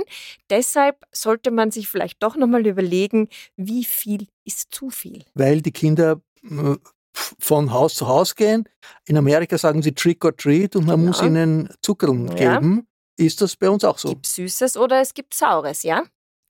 Deshalb 0.51 1.07
sollte 1.11 1.51
man 1.51 1.71
sich 1.71 1.89
vielleicht 1.89 2.23
doch 2.23 2.37
nochmal 2.37 2.67
überlegen, 2.67 3.29
wie 3.57 3.85
viel 3.85 4.27
ist 4.45 4.75
zu 4.75 4.91
viel. 4.91 5.25
Weil 5.33 5.63
die 5.63 5.73
Kinder 5.73 6.21
äh, 6.43 6.77
von 7.13 7.73
Haus 7.73 7.95
zu 7.95 8.09
Haus 8.09 8.35
gehen. 8.35 8.69
In 9.07 9.17
Amerika 9.17 9.59
sagen 9.59 9.83
sie 9.83 9.93
Trick 9.93 10.25
or 10.25 10.37
Treat 10.37 10.77
und 10.77 10.87
man 10.87 10.97
genau. 10.97 11.09
muss 11.09 11.23
ihnen 11.23 11.69
Zuckerl 11.83 12.27
geben. 12.35 12.87
Ja. 13.19 13.27
Ist 13.27 13.41
das 13.43 13.57
bei 13.57 13.69
uns 13.69 13.85
auch 13.85 13.99
so? 13.99 14.09
Es 14.09 14.15
gibt 14.15 14.27
Süßes 14.27 14.77
oder 14.77 15.01
es 15.01 15.13
gibt 15.13 15.35
Saures, 15.35 15.83
ja? 15.83 16.05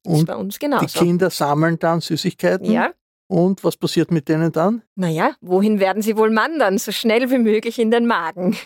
Das 0.04 0.12
und 0.12 0.18
ist 0.20 0.26
bei 0.26 0.36
uns 0.36 0.58
genauso. 0.58 0.86
Die 0.86 0.92
Kinder 0.92 1.30
sammeln 1.30 1.78
dann 1.78 2.00
Süßigkeiten. 2.00 2.70
Ja. 2.70 2.92
Und 3.28 3.62
was 3.62 3.76
passiert 3.76 4.10
mit 4.10 4.28
denen 4.28 4.50
dann? 4.50 4.82
Naja, 4.96 5.36
wohin 5.40 5.78
werden 5.78 6.02
sie 6.02 6.16
wohl 6.16 6.34
wandern? 6.34 6.78
So 6.78 6.90
schnell 6.90 7.30
wie 7.30 7.38
möglich 7.38 7.78
in 7.78 7.90
den 7.90 8.06
Magen. 8.06 8.56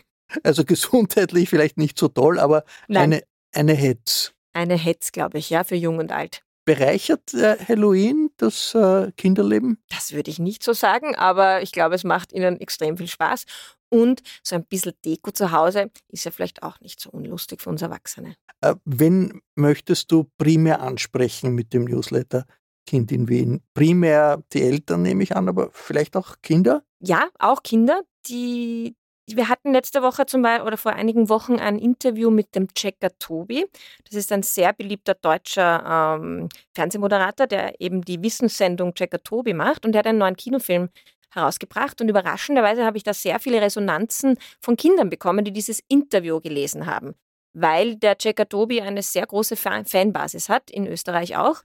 Also 0.43 0.65
gesundheitlich 0.67 1.51
vielleicht 1.51 1.77
nicht 1.77 1.99
so 1.99 2.09
toll, 2.09 2.39
aber 2.39 2.65
eine, 2.89 3.23
eine 3.53 3.75
Hetz. 3.75 4.33
Eine 4.55 4.77
Hetz, 4.77 5.13
glaube 5.13 5.39
ich, 5.39 5.51
ja, 5.51 5.65
für 5.65 5.75
jung 5.75 5.99
und 5.99 6.13
alt. 6.13 6.43
Bereichert 6.65 7.35
äh, 7.35 7.57
Halloween 7.69 8.31
das 8.39 8.75
äh, 8.75 9.13
Kinderleben? 9.17 9.79
Das 9.91 10.13
würde 10.13 10.31
ich 10.31 10.39
nicht 10.39 10.63
so 10.63 10.73
sagen, 10.73 11.15
aber 11.15 11.63
ich 11.63 11.73
glaube, 11.73 11.95
es 11.95 12.05
macht 12.05 12.33
ihnen 12.33 12.61
extrem 12.61 12.97
viel 12.97 13.09
Spaß. 13.09 13.45
Und 13.91 14.23
so 14.43 14.57
ein 14.57 14.65
bisschen 14.65 14.95
Deko 15.05 15.31
zu 15.31 15.53
Hause 15.53 15.91
ist 16.09 16.25
ja 16.25 16.31
vielleicht 16.31 16.63
auch 16.63 16.81
nicht 16.81 17.01
so 17.01 17.11
unlustig 17.11 17.61
für 17.61 17.71
uns 17.71 17.83
Erwachsene. 17.83 18.35
Äh, 18.61 18.75
wen 18.85 19.43
möchtest 19.55 20.11
du 20.11 20.25
primär 20.39 20.81
ansprechen 20.81 21.55
mit 21.55 21.73
dem 21.73 21.85
Newsletter 21.85 22.45
Kind 22.87 23.13
in 23.13 23.29
Wien? 23.29 23.63
Primär 23.75 24.43
die 24.53 24.63
Eltern, 24.63 25.03
nehme 25.03 25.23
ich 25.23 25.37
an, 25.37 25.49
aber 25.49 25.71
vielleicht 25.73 26.17
auch 26.17 26.37
Kinder? 26.43 26.83
Ja, 26.99 27.29
auch 27.39 27.63
Kinder, 27.63 28.03
die 28.27 28.97
wir 29.27 29.49
hatten 29.49 29.73
letzte 29.73 30.03
Woche 30.03 30.27
zum 30.27 30.43
Beispiel 30.43 30.67
oder 30.67 30.77
vor 30.77 30.93
einigen 30.93 31.29
Wochen 31.29 31.57
ein 31.57 31.79
Interview 31.79 32.31
mit 32.31 32.55
dem 32.55 32.73
Checker 32.75 33.11
Tobi. 33.19 33.67
Das 34.05 34.15
ist 34.15 34.33
ein 34.33 34.43
sehr 34.43 34.73
beliebter 34.73 35.15
deutscher 35.15 36.19
ähm, 36.21 36.49
Fernsehmoderator, 36.75 37.47
der 37.47 37.81
eben 37.81 38.03
die 38.03 38.23
Wissenssendung 38.23 38.95
Checker 38.95 39.23
Tobi 39.23 39.55
macht 39.55 39.87
und 39.87 39.93
der 39.93 40.01
hat 40.01 40.07
einen 40.07 40.19
neuen 40.19 40.37
Kinofilm 40.37 40.91
herausgebracht. 41.31 42.01
Und 42.01 42.09
überraschenderweise 42.09 42.85
habe 42.85 42.97
ich 42.97 43.03
da 43.03 43.15
sehr 43.15 43.41
viele 43.41 43.61
Resonanzen 43.61 44.39
von 44.61 44.77
Kindern 44.77 45.11
bekommen, 45.11 45.45
die 45.45 45.53
dieses 45.53 45.81
Interview 45.89 46.41
gelesen 46.41 46.87
haben. 46.87 47.15
Weil 47.55 47.97
der 47.97 48.19
Checker 48.19 48.49
Tobi 48.49 48.81
eine 48.83 49.03
sehr 49.03 49.27
große 49.27 49.57
Fanbasis 49.57 50.49
hat, 50.49 50.71
in 50.71 50.87
Österreich 50.87 51.37
auch. 51.37 51.63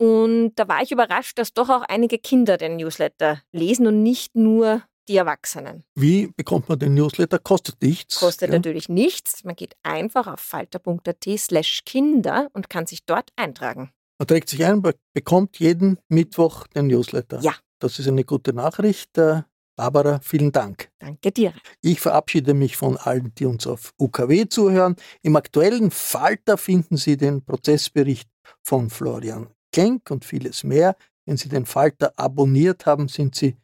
Und 0.00 0.54
da 0.56 0.68
war 0.68 0.82
ich 0.82 0.92
überrascht, 0.92 1.38
dass 1.38 1.52
doch 1.52 1.68
auch 1.68 1.82
einige 1.82 2.18
Kinder 2.18 2.56
den 2.56 2.76
Newsletter 2.76 3.42
lesen 3.52 3.86
und 3.86 4.02
nicht 4.02 4.36
nur 4.36 4.82
die 5.08 5.16
Erwachsenen. 5.16 5.84
Wie 5.94 6.30
bekommt 6.36 6.68
man 6.68 6.78
den 6.78 6.94
Newsletter? 6.94 7.38
Kostet 7.38 7.82
nichts. 7.82 8.20
Kostet 8.20 8.50
ja. 8.50 8.56
natürlich 8.56 8.88
nichts. 8.88 9.44
Man 9.44 9.56
geht 9.56 9.76
einfach 9.82 10.26
auf 10.26 10.40
falter.at 10.40 11.24
slash 11.38 11.82
Kinder 11.84 12.48
und 12.52 12.70
kann 12.70 12.86
sich 12.86 13.04
dort 13.04 13.30
eintragen. 13.36 13.90
Man 14.18 14.26
trägt 14.26 14.48
sich 14.48 14.64
ein, 14.64 14.82
bekommt 15.12 15.58
jeden 15.58 15.98
Mittwoch 16.08 16.66
den 16.68 16.88
Newsletter. 16.88 17.40
Ja. 17.40 17.54
Das 17.78 17.98
ist 17.98 18.08
eine 18.08 18.24
gute 18.24 18.52
Nachricht. 18.52 19.16
Äh, 19.16 19.42
Barbara, 19.76 20.18
vielen 20.20 20.50
Dank. 20.50 20.90
Danke 20.98 21.30
dir. 21.30 21.54
Ich 21.82 22.00
verabschiede 22.00 22.52
mich 22.52 22.76
von 22.76 22.96
allen, 22.96 23.32
die 23.36 23.46
uns 23.46 23.64
auf 23.64 23.94
UKW 23.96 24.48
zuhören. 24.48 24.96
Im 25.22 25.36
aktuellen 25.36 25.92
Falter 25.92 26.58
finden 26.58 26.96
Sie 26.96 27.16
den 27.16 27.44
Prozessbericht 27.44 28.28
von 28.64 28.90
Florian 28.90 29.46
Klenk 29.72 30.10
und 30.10 30.24
vieles 30.24 30.64
mehr. 30.64 30.96
Wenn 31.26 31.36
Sie 31.36 31.48
den 31.48 31.64
Falter 31.64 32.12
abonniert 32.16 32.86
haben, 32.86 33.06
sind 33.06 33.36
Sie 33.36 33.56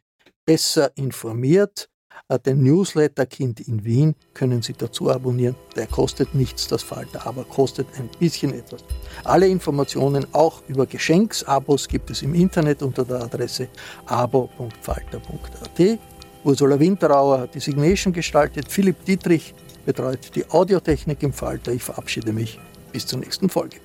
besser 0.45 0.91
informiert. 0.95 1.89
Äh, 2.27 2.39
den 2.39 2.63
Newsletter 2.63 3.25
Kind 3.25 3.59
in 3.61 3.83
Wien 3.83 4.15
können 4.33 4.61
Sie 4.61 4.73
dazu 4.73 5.11
abonnieren. 5.11 5.55
Der 5.75 5.87
kostet 5.87 6.33
nichts, 6.33 6.67
das 6.67 6.83
Falter, 6.83 7.27
aber 7.27 7.43
kostet 7.43 7.87
ein 7.97 8.09
bisschen 8.19 8.53
etwas. 8.53 8.83
Alle 9.23 9.47
Informationen 9.47 10.25
auch 10.33 10.61
über 10.67 10.85
Geschenksabos 10.85 11.87
gibt 11.87 12.09
es 12.09 12.21
im 12.21 12.33
Internet 12.33 12.81
unter 12.81 13.05
der 13.05 13.21
Adresse 13.21 13.67
abo.falter.at. 14.05 15.99
Ursula 16.43 16.79
Winterauer 16.79 17.39
hat 17.41 17.55
die 17.55 17.59
Signation 17.59 18.13
gestaltet. 18.13 18.71
Philipp 18.71 19.03
Dietrich 19.05 19.53
betreut 19.85 20.35
die 20.35 20.49
Audiotechnik 20.49 21.21
im 21.23 21.33
Falter. 21.33 21.71
Ich 21.71 21.83
verabschiede 21.83 22.33
mich. 22.33 22.59
Bis 22.91 23.05
zur 23.05 23.19
nächsten 23.19 23.49
Folge. 23.49 23.84